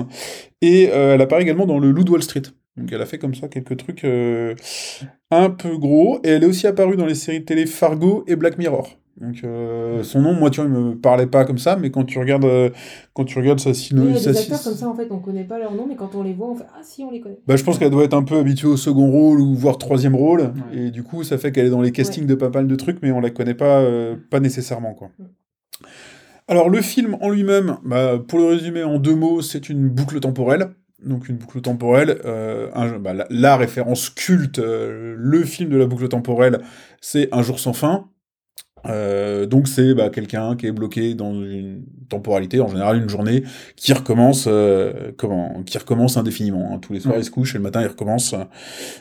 [0.62, 2.42] Et elle apparaît également dans Le Loup de Wall Street.
[2.76, 6.20] Donc elle a fait comme ça quelques trucs un peu gros.
[6.24, 8.98] Et elle est aussi apparue dans les séries de télé Fargo et Black Mirror.
[9.20, 12.04] Donc euh, son nom, moi tu vois, il me parlait pas comme ça, mais quand
[12.04, 12.70] tu regardes, euh,
[13.12, 15.20] quand tu regardes sa Il y sino, a des acteurs comme ça, en fait, on
[15.20, 17.20] connaît pas leur nom, mais quand on les voit, on fait Ah si, on les
[17.20, 17.38] connaît.
[17.46, 20.16] bah, je pense qu'elle doit être un peu habituée au second rôle ou voire troisième
[20.16, 20.78] rôle, Ouais.
[20.86, 23.00] et du coup ça fait qu'elle est dans les castings de pas mal de trucs,
[23.02, 25.10] mais on la connaît pas, euh, pas nécessairement quoi.
[25.18, 25.24] Mm.
[26.48, 30.20] Alors le film en lui-même, bah, pour le résumer en deux mots, c'est une boucle
[30.20, 30.70] temporelle.
[31.04, 35.76] Donc une boucle temporelle, euh, un- bah, la, la référence culte, euh, le film de
[35.76, 36.60] la boucle temporelle,
[37.00, 38.08] c'est Un jour sans fin.
[38.86, 43.44] Euh, donc c'est bah, quelqu'un qui est bloqué dans une temporalité, en général une journée,
[43.76, 46.72] qui recommence, euh, comment, qui recommence indéfiniment.
[46.74, 46.78] hein.
[46.78, 47.20] Tous les soirs Ouais.
[47.20, 48.34] il se couche et le matin il recommence.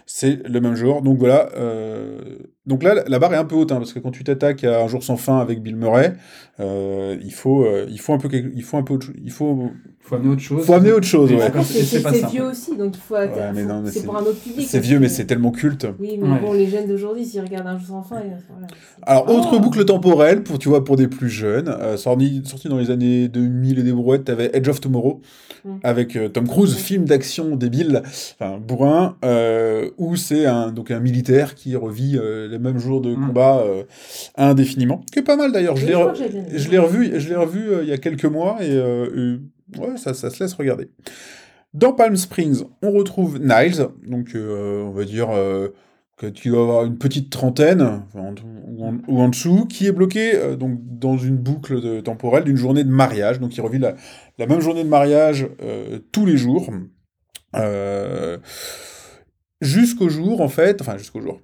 [0.06, 1.02] C'est le même jour.
[1.02, 1.50] Donc voilà.
[1.58, 2.20] euh,
[2.66, 4.82] donc là la barre est un peu haute hein, parce que quand tu t'attaques à
[4.84, 6.14] un jour sans fin avec Bill Murray,
[6.60, 9.32] euh, il faut, euh, il faut un peu, quelque- il faut un peu, autre- il
[9.32, 10.66] faut, faut amener autre chose.
[10.66, 11.32] faut amener autre chose.
[11.34, 11.52] Ouais.
[11.64, 13.16] c'est vieux aussi, donc il faut.
[13.16, 14.68] Ouais, mais faut- non, mais c'est pour un autre public.
[14.68, 15.88] C'est parce vieux, mais c'est tellement culte.
[16.00, 16.40] Oui, mais Ouais.
[16.42, 18.18] bon, les jeunes d'aujourd'hui, s'ils regardent un jour sans fin,
[18.50, 18.68] voilà.
[19.04, 22.70] Alors, autre Oh boucle temporelle, pour, tu vois, pour des plus jeunes, euh, sorti, sorti
[22.70, 25.22] dans les années 2000 et des brouettes, t'avais Edge of Tomorrow,
[25.66, 25.70] Mm.
[25.84, 26.78] avec euh, Tom Cruise, Mm.
[26.78, 28.04] film d'action débile,
[28.40, 33.02] enfin, bourrin, euh, où c'est un, donc un militaire qui revit euh, les mêmes jours
[33.02, 33.28] de Mm.
[33.28, 33.84] combat euh,
[34.38, 37.90] indéfiniment, qui est pas mal d'ailleurs, je l'ai re- revu, je l'ai revu euh, il
[37.90, 39.40] y a quelques mois, et euh, euh,
[39.80, 40.90] ouais, ça, ça se laisse regarder.
[41.74, 45.30] Dans Palm Springs, on retrouve Niles, donc on va dire
[46.36, 50.56] tu dois avoir une petite trentaine, ou, en, ou en dessous, qui est bloqué euh,
[50.56, 53.42] donc, dans une boucle de- temporelle d'une journée de mariage.
[53.42, 53.96] Donc il revit la,
[54.38, 56.70] la même journée de mariage euh, tous les jours.
[57.58, 58.38] Euh,
[59.62, 61.42] jusqu'au jour, en fait, enfin jusqu'au jour.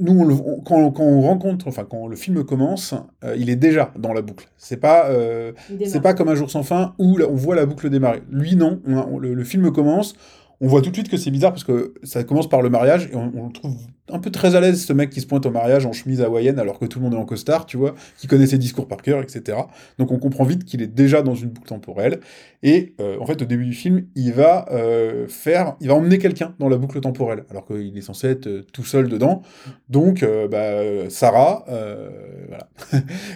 [0.00, 3.50] Nous, on le- on- quand, quand on rencontre, enfin quand le film commence, euh, il
[3.50, 4.48] est déjà dans la boucle.
[4.56, 5.52] C'est pas, euh,
[5.86, 8.22] c'est pas comme un jour sans fin où là, on voit la boucle démarrer.
[8.30, 8.80] Lui, non.
[8.86, 10.14] On a- on- le, le film commence.
[10.60, 13.08] On voit tout de suite que c'est bizarre parce que ça commence par le mariage
[13.12, 13.76] et on, on le trouve
[14.12, 16.58] un peu très à l'aise, ce mec qui se pointe au mariage en chemise hawaïenne
[16.58, 19.02] alors que tout le monde est en costard, tu vois, qui connaît ses discours par
[19.02, 19.58] cœur, etc.
[19.98, 22.20] Donc on comprend vite qu'il est déjà dans une boucle temporelle.
[22.62, 26.18] Et euh, en fait, au début du film, il va euh, faire, il va emmener
[26.18, 29.42] quelqu'un dans la boucle temporelle alors qu'il est censé être euh, tout seul dedans.
[29.88, 32.10] Donc, euh, bah, Sarah, euh,
[32.48, 32.68] voilà.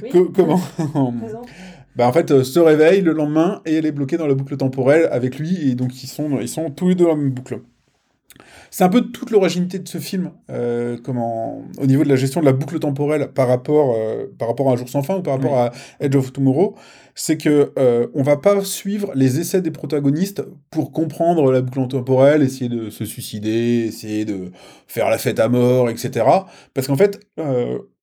[0.03, 0.11] Oui.
[0.35, 0.61] Comment.
[1.97, 4.57] Bah en fait, euh, se réveille le lendemain et elle est bloquée dans la boucle
[4.57, 7.31] temporelle avec lui et donc ils sont, ils sont tous les deux dans la même
[7.31, 7.61] boucle.
[8.71, 12.41] C'est un peu toute l'originalité de ce film, euh, comment, au niveau de la gestion
[12.41, 15.23] de la boucle temporelle par rapport, euh, par rapport à Un jour sans fin ou
[15.23, 15.59] par rapport Oui.
[15.59, 15.73] à
[16.05, 16.75] Edge of Tomorrow,
[17.15, 21.87] c'est que euh, on va pas suivre les essais des protagonistes pour comprendre la boucle
[21.87, 24.51] temporelle, essayer de se suicider, essayer de
[24.89, 26.27] faire la fête à mort, etc.
[26.75, 27.21] Parce qu'en fait,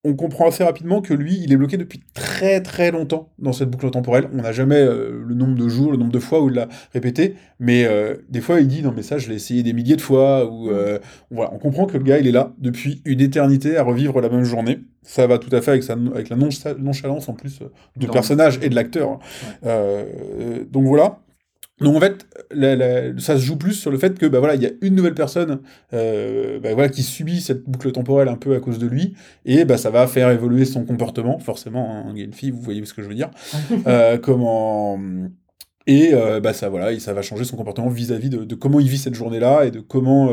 [0.03, 3.69] on comprend assez rapidement que lui, il est bloqué depuis très très longtemps dans cette
[3.69, 4.27] boucle temporelle.
[4.33, 6.67] On n'a jamais euh, le nombre de jours, le nombre de fois où il l'a
[6.93, 9.95] répété, mais euh, des fois il dit non mais ça je l'ai essayé des milliers
[9.95, 10.51] de fois.
[10.51, 10.97] Ou euh,
[11.29, 14.29] voilà, on comprend que le gars il est là depuis une éternité à revivre la
[14.29, 14.79] même journée.
[15.03, 18.07] Ça va tout à fait avec, sa, avec la noncha- nonchalance en plus euh, du
[18.13, 19.19] personnage et de l'acteur.
[19.65, 20.05] Euh,
[20.39, 21.19] euh, donc voilà.
[21.81, 24.55] Donc en fait, la- la- ça se joue plus sur le fait que bah voilà,
[24.55, 25.59] il y a une nouvelle personne
[25.93, 29.15] euh, bah voilà, qui subit cette boucle temporelle un peu à cause de lui,
[29.45, 32.51] et bah ça va faire évoluer son comportement, forcément, hein, il y a une fille,
[32.51, 33.29] vous voyez ce que je veux dire.
[33.87, 34.99] Euh, comment
[35.87, 38.79] et euh, bah ça voilà, et ça va changer son comportement vis-à-vis de, de comment
[38.79, 40.29] il vit cette journée-là et de comment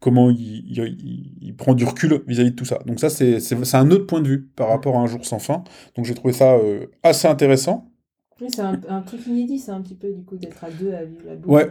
[0.00, 0.38] comment il,
[0.70, 2.78] il- il- il prend du recul vis-à-vis de tout ça.
[2.86, 3.38] Donc ça c'est
[3.74, 5.64] un autre point de vue par rapport à un jour sans fin.
[5.96, 6.56] Donc j'ai trouvé ça
[7.02, 7.90] assez intéressant.
[8.40, 10.92] Oui, c'est un, un truc inédit, c'est un petit peu, du coup, d'être à deux
[10.92, 11.48] à vivre la boucle.
[11.50, 11.70] Ouais.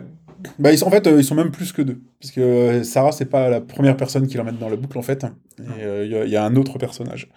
[0.60, 2.00] Bah, ils sont, en fait, euh, ils sont même plus que deux.
[2.22, 5.02] Parce que euh, Sarah, c'est pas la première personne qui l'emmène dans la boucle, en
[5.02, 5.24] fait.
[5.24, 7.30] Et euh, il y a- il y, a un autre personnage.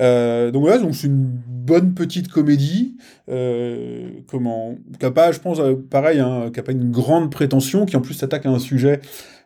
[0.00, 2.96] Euh, donc voilà, donc c'est une bonne petite comédie.
[3.28, 4.76] Euh, comment?
[4.98, 7.96] Qui a pas, je pense, euh, pareil, hein, qui a pas une grande prétention, qui
[7.96, 9.00] en plus s'attaque à un sujet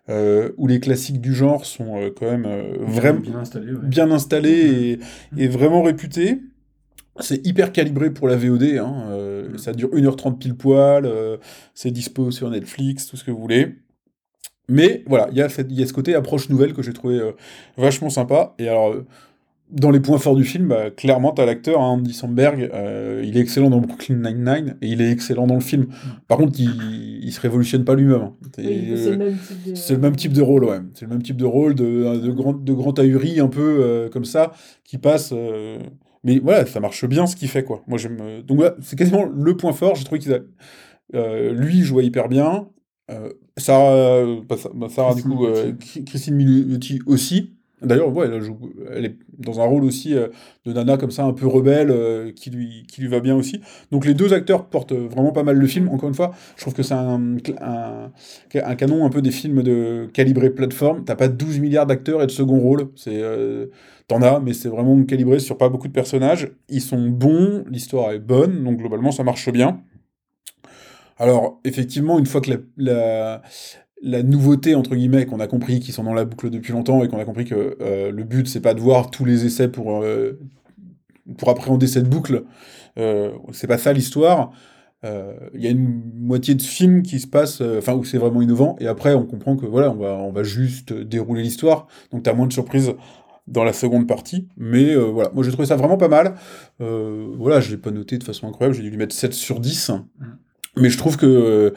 [0.09, 3.73] euh, où les classiques du genre sont euh, quand même euh, vraiment bien installé.
[3.73, 3.79] ouais.
[3.83, 4.99] bien installé
[5.37, 6.41] et, et vraiment réputé.
[7.21, 9.59] C'est hyper calibré pour la VOD, hein, euh, Mm.
[9.59, 11.37] ça dure 1h30 pile poil, euh,
[11.75, 13.75] c'est dispo sur Netflix, tout ce que vous voulez.
[14.69, 15.49] Mais voilà, il y, y a
[15.87, 17.33] ce côté approche nouvelle que j'ai trouvé euh,
[17.79, 18.55] vachement sympa.
[18.59, 18.95] Et alors,
[19.71, 22.71] dans les points forts du film, bah, clairement, t'as l'acteur, hein, Andy Samberg,
[23.25, 25.89] il est excellent dans Brooklyn Nine-Nine, et il est excellent dans le film.
[26.27, 28.21] Par contre, il, il se révolutionne pas lui-même.
[28.23, 28.35] hein.
[28.57, 29.75] C'est- Oui, c'est le même type de...
[29.75, 30.79] c'est le même type de rôle, ouais.
[30.95, 34.25] C'est le même type de rôle de, de grand, de grand ahuri un peu comme
[34.27, 34.53] ça
[34.85, 35.33] qui passe.
[36.25, 37.83] Mais voilà, ça marche bien ce qu'il fait, quoi.
[37.87, 38.19] Moi, j'aime.
[38.21, 39.95] euh, Donc, voilà, c'est quasiment le point fort.
[39.95, 40.41] J'ai trouvé qu'il a.
[41.15, 42.69] euh, lui, il jouait hyper bien.
[43.11, 45.73] Euh, Sarah, pas Sa- bah, Sarah, du coup, euh,
[46.07, 47.58] Christine Milioti aussi.
[47.83, 48.59] D'ailleurs, ouais, elle, joue-
[48.93, 50.29] elle est dans un rôle aussi euh,
[50.67, 53.61] de nana comme ça, un peu rebelle, euh, qui, lui, qui lui va bien aussi.
[53.93, 55.89] Donc les deux acteurs portent vraiment pas mal le film.
[55.89, 60.09] Encore une fois, je trouve que c'est un, un, canon un peu des films de
[60.13, 61.05] calibré plateforme.
[61.05, 62.89] T'as pas 12 milliards d'acteurs et de second rôle.
[63.07, 63.67] Euh,
[64.09, 66.51] t'en as, mais c'est vraiment calibré sur pas beaucoup de personnages.
[66.69, 69.83] Ils sont bons, l'histoire est bonne, donc globalement ça marche bien.
[71.19, 73.43] Alors, effectivement, une fois que la,
[74.03, 77.09] la nouveauté, entre guillemets, qu'on a compris qu'ils sont dans la boucle depuis longtemps et
[77.09, 80.03] qu'on a compris que euh, le but, c'est pas de voir tous les essais pour,
[80.03, 80.39] euh,
[81.37, 82.45] pour appréhender cette boucle,
[82.99, 84.53] euh, c'est pas ça l'histoire.
[85.05, 88.75] Il y a une moitié de film qui se passe, enfin, où c'est vraiment innovant,
[88.81, 92.33] et après, on comprend que voilà, on va, on va juste dérouler l'histoire, donc t'as
[92.33, 92.95] moins de surprises
[93.49, 94.47] dans la seconde partie.
[94.57, 96.35] Mais euh, voilà, moi j'ai trouvé ça vraiment pas mal.
[96.81, 99.61] Euh, voilà, je l'ai pas noté de façon incroyable, j'ai dû lui mettre 7 sur
[99.61, 99.91] 10.
[100.77, 101.75] Mais je trouve que.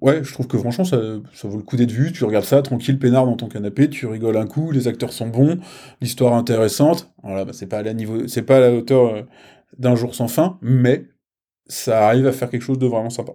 [0.00, 0.96] Ouais, je trouve que franchement, ça,
[1.44, 2.12] vaut le coup d'être vu.
[2.12, 5.28] Tu regardes ça, tranquille, peinard dans ton canapé, tu rigoles un coup, les acteurs sont
[5.28, 5.58] bons,
[6.00, 7.12] l'histoire intéressante.
[7.22, 9.22] Voilà, bah, c'est pas à la niveau, c'est pas à la hauteur euh,
[9.78, 11.06] d'un jour sans fin, mais
[11.66, 13.32] ça arrive à faire quelque chose de vraiment sympa.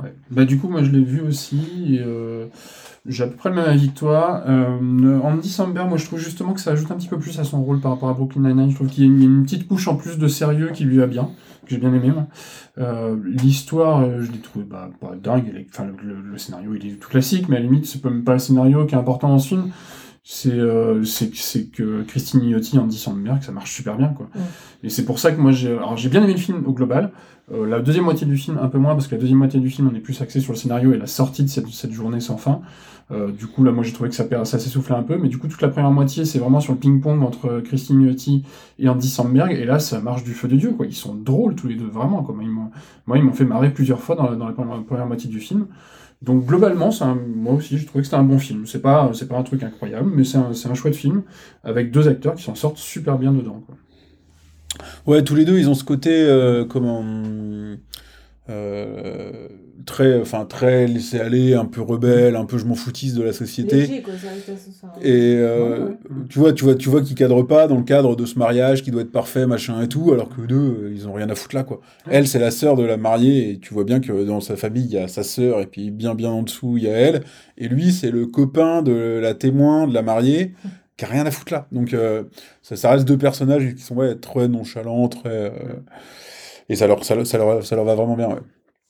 [0.00, 0.14] Ouais.
[0.30, 1.98] Bah, du coup, moi, je l'ai vu aussi.
[2.00, 2.46] euh,
[3.06, 4.42] j'ai à peu près le même avis que toi.
[4.48, 7.44] Euh, Andy Samberg, moi, je trouve justement que ça ajoute un petit peu plus à
[7.44, 8.70] son rôle par rapport à Brooklyn Nine-Nine.
[8.70, 10.96] Je trouve qu'il y a une, une petite couche en plus de sérieux qui lui
[10.98, 11.24] va bien,
[11.66, 12.10] que j'ai bien aimé.
[12.12, 12.26] moi.
[12.78, 15.44] Euh, L'histoire, euh, je l'ai trouvé bah, pas dingue.
[15.50, 18.24] elle est- Enfin, le, scénario, il est tout classique, mais à la limite, c'est même
[18.24, 19.70] pas le scénario qui est important dans ce film.
[20.26, 21.30] C'est euh, c'est
[21.70, 24.26] que- Christine Milioti, Andy Samberg, ça marche super bien, quoi.
[24.34, 24.40] Ouais.
[24.82, 27.12] Et c'est pour ça que moi, j'ai alors j'ai bien aimé le film au global.
[27.52, 29.68] Euh, la deuxième moitié du film, un peu moins, parce que la deuxième moitié du
[29.68, 32.20] film, on est plus axé sur le scénario et la sortie de cette, cette journée
[32.20, 32.62] sans fin.
[33.10, 35.36] Euh, du coup, là, moi, j'ai trouvé que ça, ça s'essoufflait un peu, mais du
[35.36, 38.44] coup, toute la première moitié, c'est vraiment sur le ping-pong entre Christine Milioti
[38.78, 40.86] et Andy Samberg, et là, ça marche du feu de Dieu, quoi.
[40.86, 42.34] Ils sont drôles tous les deux, vraiment, quoi.
[42.40, 45.38] Ils moi, ils m'ont fait marrer plusieurs fois dans la, dans la première, moitié du
[45.40, 45.66] film.
[46.22, 48.64] Donc, globalement, un- moi aussi, j'ai trouvé que c'était un bon film.
[48.64, 51.22] C'est pas, c'est pas un truc incroyable, mais c'est un, un chouette film,
[51.62, 53.76] avec deux acteurs qui s'en sortent super bien dedans, quoi.
[55.06, 57.04] Ouais, tous les deux, ils ont ce côté, euh, comment,
[58.50, 59.48] euh,
[59.86, 63.32] très, enfin, très laissé aller, un peu rebelle, un peu je m'en foutisse de la
[63.32, 63.76] société.
[63.76, 64.92] Léger, quoi, ça reste assez ça.
[65.00, 65.96] Et euh, Ouais, ouais.
[66.28, 68.82] tu vois, tu vois, tu vois qu'ils cadrent pas dans le cadre de ce mariage
[68.82, 71.34] qui doit être parfait, machin et tout, alors que eux deux, ils ont rien à
[71.34, 71.80] foutre là, quoi.
[72.10, 74.84] Elle, c'est la sœur de la mariée, et tu vois bien que dans sa famille,
[74.84, 77.22] il y a sa sœur, et puis bien, bien en dessous, il y a elle.
[77.56, 80.52] Et lui, c'est le copain de la témoin de la mariée,
[80.96, 81.66] qui a rien à foutre là.
[81.72, 82.24] Donc, euh,
[82.62, 85.28] ça, ça reste deux personnages qui sont ouais, très nonchalants, très.
[85.28, 85.74] euh,
[86.68, 88.40] et ça leur, ça, leur- ça, leur, ça leur va vraiment bien, ouais.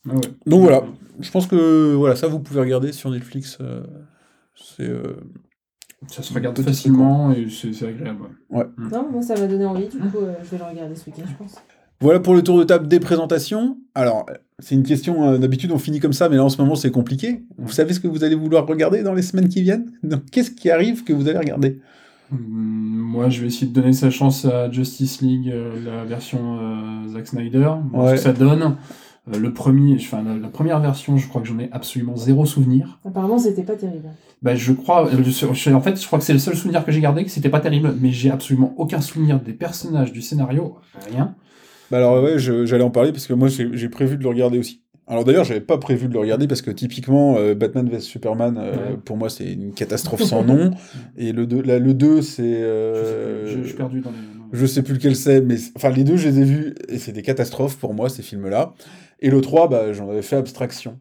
[0.08, 0.20] Ah ouais.
[0.46, 0.84] Donc voilà,
[1.20, 3.58] je pense que voilà, ça vous pouvez regarder sur Netflix.
[3.60, 3.82] euh,
[4.54, 4.82] c'est.
[4.88, 5.16] euh,
[6.08, 8.24] Ça se regarde facilement et c'est agréable.
[8.50, 8.64] ouais.
[8.76, 11.24] Non, moi ça m'a donné envie, du coup euh, je vais le regarder ce week-end,
[11.26, 11.54] je pense.
[12.04, 13.78] Voilà pour le tour de table des présentations.
[13.94, 14.26] Alors,
[14.58, 16.90] c'est une question, euh, d'habitude on finit comme ça, mais là en ce moment c'est
[16.90, 17.44] compliqué.
[17.56, 19.90] Vous savez ce que vous allez vouloir regarder dans les semaines qui viennent?
[20.02, 21.80] Donc, Qu'est-ce qui arrive que vous allez regarder?
[22.30, 26.58] Hum, Moi, je vais essayer de donner sa chance à Justice League, euh, la version
[26.60, 28.08] euh, Zack Snyder, Ouais.
[28.10, 28.76] ce que ça donne.
[29.32, 32.44] Euh, le premier, enfin, la, la première version, je crois que j'en ai absolument zéro
[32.44, 32.98] souvenir.
[33.06, 34.10] Apparemment c'était pas terrible.
[34.42, 35.22] Bah, je crois, je-
[35.54, 37.48] je- en fait, je crois que c'est le seul souvenir que j'ai gardé, que c'était
[37.48, 40.74] pas terrible, mais j'ai absolument aucun souvenir des personnages, du scénario,
[41.10, 41.34] rien.
[41.94, 44.58] Bah alors ouais, je- j'allais en parler parce que moi j'ai prévu de le regarder
[44.58, 44.82] aussi.
[45.06, 48.58] Alors d'ailleurs, j'avais pas prévu de le regarder parce que typiquement euh, Batman vs Superman,
[48.58, 48.96] euh, Ouais.
[49.04, 50.72] pour moi c'est une catastrophe sans nom.
[51.16, 52.42] Et le 2, là, le 2 c'est...
[52.42, 54.16] Je, euh, je- je suis perdu dans les.
[54.58, 57.12] Je sais plus lequel c'est, mais enfin les deux, je les ai vus et c'est
[57.12, 58.74] des catastrophes pour moi ces films-là.
[59.20, 60.98] Et le 3, bah, j'en avais fait abstraction.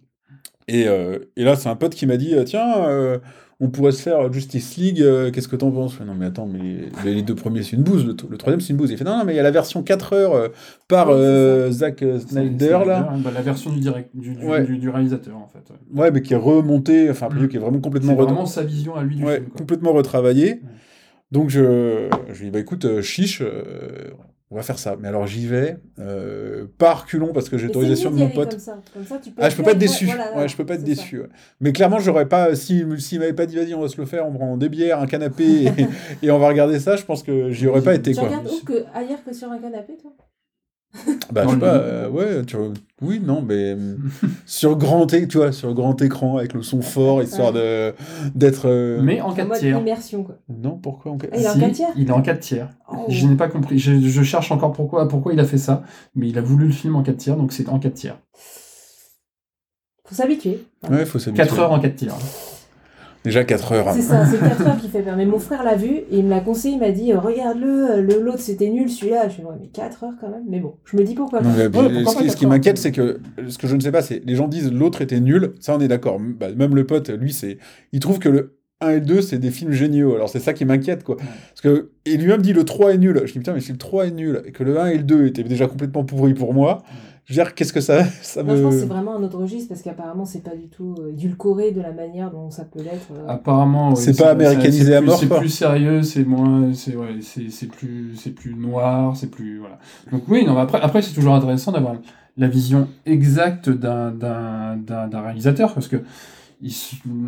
[0.68, 3.20] Et, et là, c'est un pote qui m'a dit tiens,
[3.66, 5.02] on pourrait se faire Justice League.
[5.02, 6.00] euh, Qu'est-ce que t'en penses?
[6.02, 8.72] Non mais attends, mais les, les deux premiers c'est une bouse, le, le troisième c'est
[8.72, 8.92] une bouse.
[8.92, 10.48] Il fait non non mais il y a la version 4 heures euh,
[10.88, 13.14] par c'est euh, Zack euh, Snyder là.
[13.24, 14.64] bah, la version du, direct, du, du, Ouais.
[14.64, 15.64] du- du réalisateur, en fait.
[15.72, 16.02] ouais.
[16.02, 17.48] Ouais, mais qui est remontée, enfin Mm.
[17.48, 19.48] qui est vraiment C'est complètement re- vraiment sa vision à lui du ouais, film.
[19.48, 19.58] quoi.
[19.60, 20.62] complètement retravaillé.
[21.32, 23.42] Donc je, je lui dis bah écoute chiche,
[24.54, 24.96] on va faire ça.
[25.00, 28.52] Mais alors j'y vais euh, pas reculons parce que j'ai l'autorisation de mon pote.
[28.52, 28.78] Comme ça.
[28.94, 30.06] Comme ça, tu peux Ah, je peux pas être déçu.
[30.06, 31.20] voilà, ouais, je peux pas être déçu.
[31.22, 31.28] ouais.
[31.60, 32.54] Mais clairement, j'aurais pas.
[32.56, 35.00] Si s'il m'avait pas dit, vas-y, on va se le faire, on prend des bières,
[35.00, 35.88] un canapé et,
[36.22, 38.28] et on va regarder ça, je pense que j'y aurais pas été Tu quoi.
[38.30, 40.12] regardes où que ailleurs que sur un canapé, toi?
[41.32, 41.66] Bah, je sais le pas.
[41.78, 42.68] euh, ouais, tu vois,
[43.02, 43.96] oui, non, mais euh,
[44.46, 47.94] sur grand, é- tu vois, sur grand écran avec le son fort, histoire de
[48.36, 48.68] d'être.
[48.70, 49.80] euh, Mais en En 4 mode tiers.
[49.80, 50.36] immersion, quoi.
[50.50, 51.18] non, pourquoi on...
[51.24, 52.70] Ah, il est en Si, quatre tiers Il est en 4 tiers.
[52.92, 53.06] Oh.
[53.10, 53.80] Je n'ai pas compris.
[53.80, 55.82] Je, je cherche encore pourquoi, pourquoi il a fait ça.
[56.14, 58.20] Mais il a voulu le film en 4 tiers, donc c'est en 4 tiers.
[60.06, 60.64] Faut s'habituer.
[60.90, 61.44] Ouais, faut s'habituer.
[61.46, 62.16] 4 heures en 4 tiers.
[63.24, 63.88] Déjà 4 heures.
[63.90, 63.94] hein.
[63.96, 65.16] C'est ça, c'est 4 heures qui fait peur.
[65.16, 68.02] Mais mon frère l'a vu et il me l'a conseillé, il m'a dit regarde-le, euh,
[68.02, 69.28] le l'autre c'était nul celui-là.
[69.30, 70.44] Je suis ouais, mais 4 heures quand même.
[70.50, 71.56] Mais bon, je me dis pourquoi Non, pas.
[71.58, 73.68] mais puis, Ouais, pourquoi ce pas qui, ce qui quatre m'inquiète, c'est que ce que
[73.68, 75.54] je ne sais pas, c'est les gens disent l'autre était nul.
[75.60, 76.20] Ça, on est d'accord.
[76.20, 77.58] Bah, même le pote, lui, c'est,
[77.94, 80.16] il trouve que le 1 et le 2, c'est des films géniaux.
[80.16, 81.16] Alors c'est ça qui m'inquiète, quoi.
[81.16, 81.24] Ouais.
[81.50, 83.22] Parce que il lui-même dit le 3 est nul.
[83.26, 85.04] Je dis putain, mais si le 3 est nul et que le 1 et le
[85.04, 86.84] 2 étaient déjà complètement pourris pour moi,
[87.26, 88.90] je veux dire, qu'est-ce que ça, ça Moi, je pense que c'est me.
[88.92, 92.30] vraiment un autre registre parce qu'apparemment c'est pas du tout euh, édulcoré de la manière
[92.32, 93.08] dont ça peut l'être.
[93.14, 93.28] euh.
[93.30, 97.16] Apparemment, C'est pas américanisé c'est à plus- mort, C'est plus sérieux, c'est moins, c'est ouais,
[97.22, 99.80] c'est c'est plus, c'est plus noir, c'est plus voilà.
[100.12, 101.96] Donc oui, non, après, après c'est toujours intéressant d'avoir
[102.36, 105.98] la vision exacte d'un d'un d'un d'un réalisateur parce que
[106.64, 106.74] ils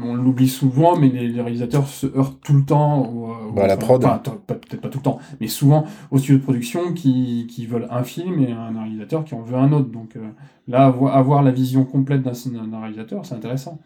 [0.02, 3.66] on l'oublie souvent, mais les, les réalisateurs se heurtent tout le temps au, au- Bah,
[3.66, 4.02] à la prod.
[4.48, 8.04] peut-être pas tout le temps, mais souvent au studio de production qui, qui veulent un
[8.04, 9.90] film et un réalisateur qui en veut un autre.
[9.90, 10.30] Donc euh,
[10.68, 13.80] là, avoir, avoir la vision complète d'un réalisateur, c'est intéressant.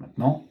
[0.00, 0.44] Maintenant,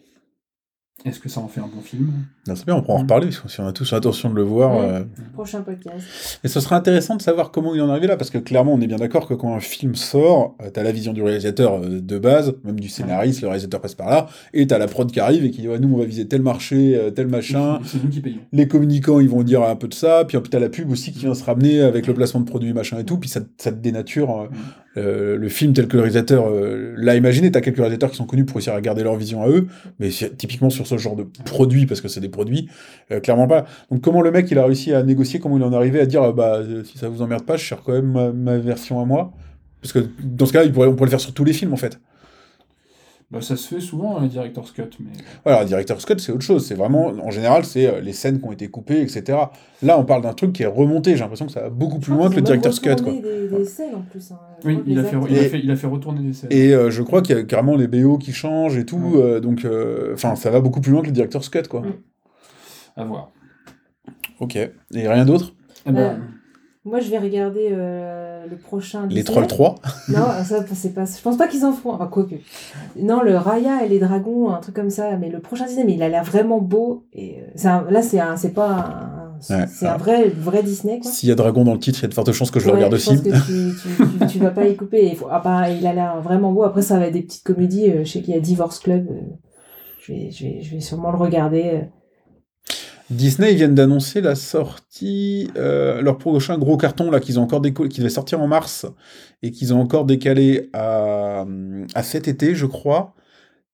[1.03, 2.09] Est-ce que ça en fait un bon film?
[2.47, 4.35] Non, c'est bien, on pourra en reparler, parce que si on a tous l'intention de
[4.35, 4.77] le voir.
[4.79, 4.85] Ouais.
[4.85, 5.03] euh,
[5.33, 6.39] Prochain podcast.
[6.43, 8.73] Et ce serait intéressant de savoir comment il en est arrivé là, parce que clairement,
[8.73, 11.73] on est bien d'accord que quand un film sort, euh, t'as la vision du réalisateur
[11.83, 15.11] euh, de base, même du scénariste, le réalisateur passe par là, et t'as la prod
[15.11, 17.81] qui arrive et qui dit ouais, nous on va viser tel marché, tel machin.
[17.85, 18.39] C'est nous qui payons.
[18.53, 21.19] Les communicants ils vont dire un peu de ça, puis t'as la pub aussi qui
[21.19, 23.77] vient se ramener avec le placement de produits machin et tout, puis ça, ça te
[23.77, 24.47] dénature euh,
[24.97, 27.51] euh, le film tel que le réalisateur euh, l'a imaginé.
[27.51, 29.67] T'as quelques réalisateurs qui sont connus pour réussir à garder leur vision à eux,
[29.99, 32.69] mais typiquement sur ce genre de produit, parce que c'est des produits,
[33.11, 33.65] euh, clairement pas.
[33.91, 36.05] Donc comment le mec il a réussi à négocier, comment il en est arrivé à
[36.05, 39.33] dire bah si ça vous emmerde pas, je cherche quand même ma, version à moi?
[39.81, 41.99] Parce que dans ce pourrait, on pourrait le faire sur tous les films en fait.
[43.35, 45.11] Bah, ça se fait souvent, un director's cut, mais
[45.43, 46.65] Voilà, un directeur Scott, c'est autre chose.
[46.65, 49.37] C'est vraiment, en général, c'est euh, les scènes qui ont été coupées, etc.
[49.83, 51.11] Là, on parle d'un truc qui est remonté.
[51.15, 53.11] J'ai l'impression que ça va beaucoup plus loin que le director's cut, quoi.
[53.11, 54.31] Des, des scènes en plus.
[54.31, 54.39] hein.
[54.63, 56.49] Oui, il a, fait, il, a fait, il a fait retourner des scènes.
[56.51, 58.95] Et euh, je crois qu'il y a carrément les BO qui changent et tout.
[58.97, 59.21] Ouais.
[59.21, 61.83] euh, donc, euh, enfin, ça va beaucoup plus loin que le director's cut, quoi.
[62.95, 63.31] À voir.
[64.39, 64.55] Ok.
[64.55, 65.53] Et rien d'autre?
[65.85, 66.21] Eh ben,
[66.85, 69.07] Moi, je vais regarder euh, le prochain.
[69.09, 69.23] Les.
[69.23, 69.75] Trolls 3
[70.09, 71.05] Non, ça, c'est pas.
[71.05, 71.93] Je pense pas qu'ils en feront.
[71.93, 72.35] Enfin, quoique.
[72.99, 75.17] Non, le Raya et les dragons, un truc comme ça.
[75.17, 77.05] Mais le prochain Disney, mais il a l'air vraiment beau.
[77.13, 79.65] Et euh, un- là, c'est un, c'est pas un, Ouais.
[79.67, 81.11] c'est un vrai, vrai Disney quoi.
[81.11, 82.67] S'il y a Dragon dans le titre, il y a de fortes chances que je
[82.67, 83.09] le regarde je aussi.
[83.09, 85.07] pense que tu, tu, tu, tu vas pas y couper.
[85.09, 86.63] Il, faut, ah, bah, il a l'air vraiment beau.
[86.63, 87.89] Après, ça va être des petites comédies.
[87.91, 89.07] euh, je sais qu'il y a Divorce Club.
[89.11, 89.21] euh,
[89.99, 91.81] je, vais, je, vais, je vais sûrement le regarder.
[93.11, 97.61] Disney, ils viennent d'annoncer la sortie, euh, leur prochain gros carton là qu'ils ont encore
[97.61, 98.87] déco- qui devait sortir en mars
[99.43, 101.45] et qu'ils ont encore décalé à,
[101.93, 103.13] à cet été, je crois,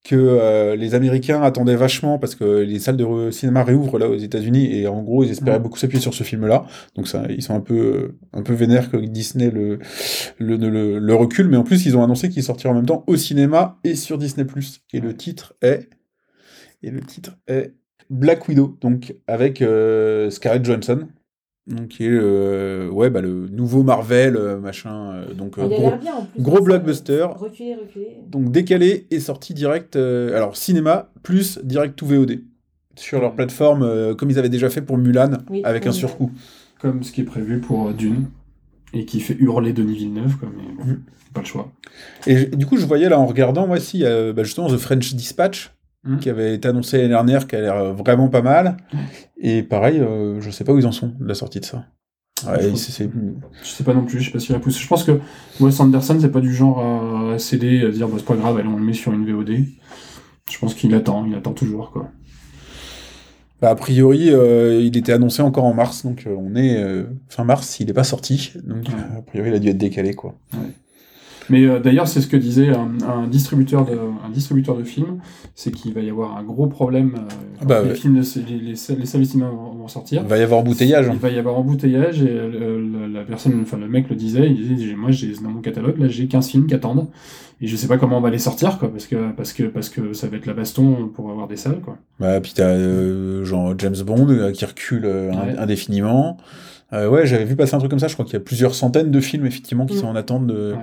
[0.04, 4.17] que euh, les Américains attendaient vachement parce que les salles de cinéma réouvrent là aux
[4.17, 6.65] États-Unis et en gros ils espéraient beaucoup s'appuyer sur ce film-là.
[6.96, 9.78] Donc ça, ils sont un peu un peu vénères que Disney le
[10.39, 13.04] le, le, le recule, mais en plus ils ont annoncé qu'il sortirait en même temps
[13.08, 14.46] au cinéma et sur Disney+.
[14.91, 15.88] Et le titre est
[16.84, 17.76] et le titre est
[18.12, 21.08] Black Widow, donc avec euh, Scarlett Johansson,
[21.67, 25.74] donc qui est euh, ouais bah, le nouveau Marvel euh, machin, euh, donc euh, il
[25.74, 26.41] a gros, l'air bien en plus.
[26.41, 27.28] gros Ça, blockbuster.
[27.36, 28.17] Reculer, reculer.
[28.28, 32.41] donc décalé et sorti direct, euh, alors cinéma plus direct to VOD
[32.97, 36.30] sur leur plateforme euh, comme ils avaient déjà fait pour Mulan Oui, avec un surcoût.
[36.80, 38.26] Comme ce qui est prévu pour euh, Dune,
[38.93, 41.02] et qui fait hurler Denis Villeneuve, quoi, mais bon, Mhm.
[41.34, 41.71] pas le choix.
[42.28, 45.13] Et du coup je voyais là en regardant moi si euh, bah, justement The French
[45.13, 45.71] Dispatch
[46.04, 46.20] Mhm.
[46.20, 48.78] qui avait été annoncé l'année dernière qui a l'air euh, vraiment pas mal
[49.38, 51.86] et pareil euh, je sais pas où ils en sont de la sortie de ça.
[52.48, 53.08] Ouais, Je c'est-
[53.64, 54.80] Je sais pas non plus, je sais pas s'il a poussé.
[54.80, 55.20] Je pense que
[55.60, 56.80] Wes Anderson, c'est pas du genre
[57.34, 59.66] à, céder, à dire bah, c'est pas grave, allez, on le met sur une VOD.
[60.50, 62.10] Je pense qu'il attend, il attend toujours, quoi.
[63.62, 66.84] Bah, a priori, euh, il était annoncé encore en mars, donc euh, on est
[67.30, 69.18] fin mars, il n'est pas sorti, donc Ouais.
[69.20, 70.34] a priori il a dû être décalé quoi.
[71.52, 75.20] Mais euh, d'ailleurs, c'est ce que disait un, un distributeur de, un distributeur de films,
[75.54, 77.20] c'est qu'il va y avoir un gros problème euh,
[77.60, 77.96] quand bah les ouais.
[77.96, 78.76] films, de- les, les,
[79.26, 80.22] cinéma vont, vont sortir.
[80.24, 81.08] Il va y avoir embouteillage.
[81.10, 81.14] hein.
[81.14, 84.48] Il va y avoir embouteillage et euh, le- la personne, enfin le mec le disait,
[84.50, 87.08] il disait moi j'ai dans mon catalogue là j'ai 15 films qui attendent
[87.60, 89.90] et je sais pas comment on va les sortir quoi parce que parce que parce
[89.90, 91.98] que ça va être la baston pour avoir des salles quoi.
[92.20, 95.58] Bah, puis t'as genre James Bond qui recule Ouais.
[95.58, 96.38] indéfiniment.
[96.94, 99.12] Ouais, j'avais vu passer un truc comme ça, je crois qu'il y a plusieurs centaines
[99.12, 100.00] de films effectivement qui Mm.
[100.00, 100.80] sont en attente de, Ouais.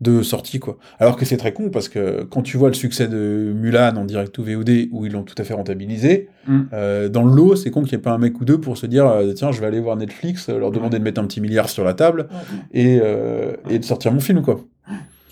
[0.00, 0.78] De sortie quoi.
[1.00, 4.04] Alors que c'est très con parce que quand tu vois le succès de Mulan en
[4.04, 6.60] direct ou VOD où ils l'ont tout à fait rentabilisé, Mm.
[6.72, 8.76] euh, dans le lot, c'est con qu'il n'y ait pas un mec ou deux pour
[8.78, 11.24] se dire euh, tiens, je vais aller voir Netflix, euh, leur demander de mettre un
[11.26, 12.80] petit milliard sur la table Ouais.
[12.80, 14.60] et, euh, et de sortir mon film quoi.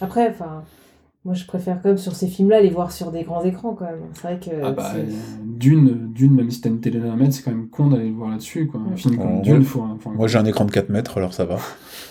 [0.00, 0.62] Après, enfin,
[1.24, 3.84] moi je préfère quand même sur ces films-là les voir sur des grands écrans quand
[3.86, 4.00] même.
[4.14, 4.50] C'est vrai que.
[4.64, 4.92] Ah bah,
[5.44, 8.14] Dune, Dune, même si t'as une télé d'un mètre, c'est quand même con d'aller le
[8.14, 8.66] voir là-dessus.
[8.66, 8.80] Quoi.
[8.80, 8.96] Un Mm.
[8.96, 9.42] film comme Ouais.
[9.42, 9.82] Dune, faut.
[9.82, 11.56] un- faut un- Moi j'ai un écran de 4 mètres, alors ça va.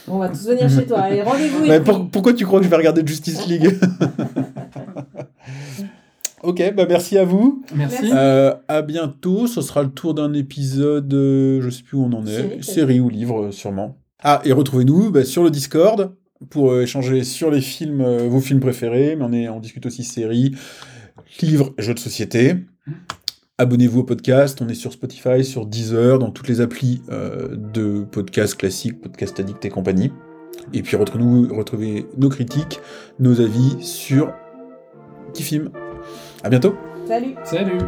[0.08, 1.00] On va tous venir chez toi.
[1.00, 1.66] Allez, rendez-vous.
[1.68, 3.78] Mais et pour- puis- pourquoi tu crois que je vais regarder Justice League
[6.44, 7.64] Ok, bah merci à vous.
[7.74, 8.12] Merci.
[8.14, 9.48] Euh, à bientôt.
[9.48, 13.00] Ce sera le tour d'un épisode, euh, je sais plus où on en est, Série,
[13.00, 13.98] ou livre, euh, sûrement.
[14.22, 16.12] Ah, et retrouvez-nous bah, sur le Discord
[16.52, 19.88] pour euh, échanger sur les films, euh, vos films préférés, mais on, est, on discute
[19.88, 20.56] aussi séries,
[21.42, 22.56] livres, jeux de société.
[23.58, 28.04] Abonnez-vous au podcast, on est sur Spotify, sur Deezer, dans toutes les applis euh, de
[28.04, 30.12] podcasts classiques, podcast addict et compagnie.
[30.74, 32.82] Et puis retrouvez-nous, retrouvez nos critiques,
[33.18, 34.34] nos avis sur
[35.32, 35.72] Petit Film.
[36.44, 36.76] À bientôt
[37.08, 37.36] Salut.
[37.46, 37.80] Salut.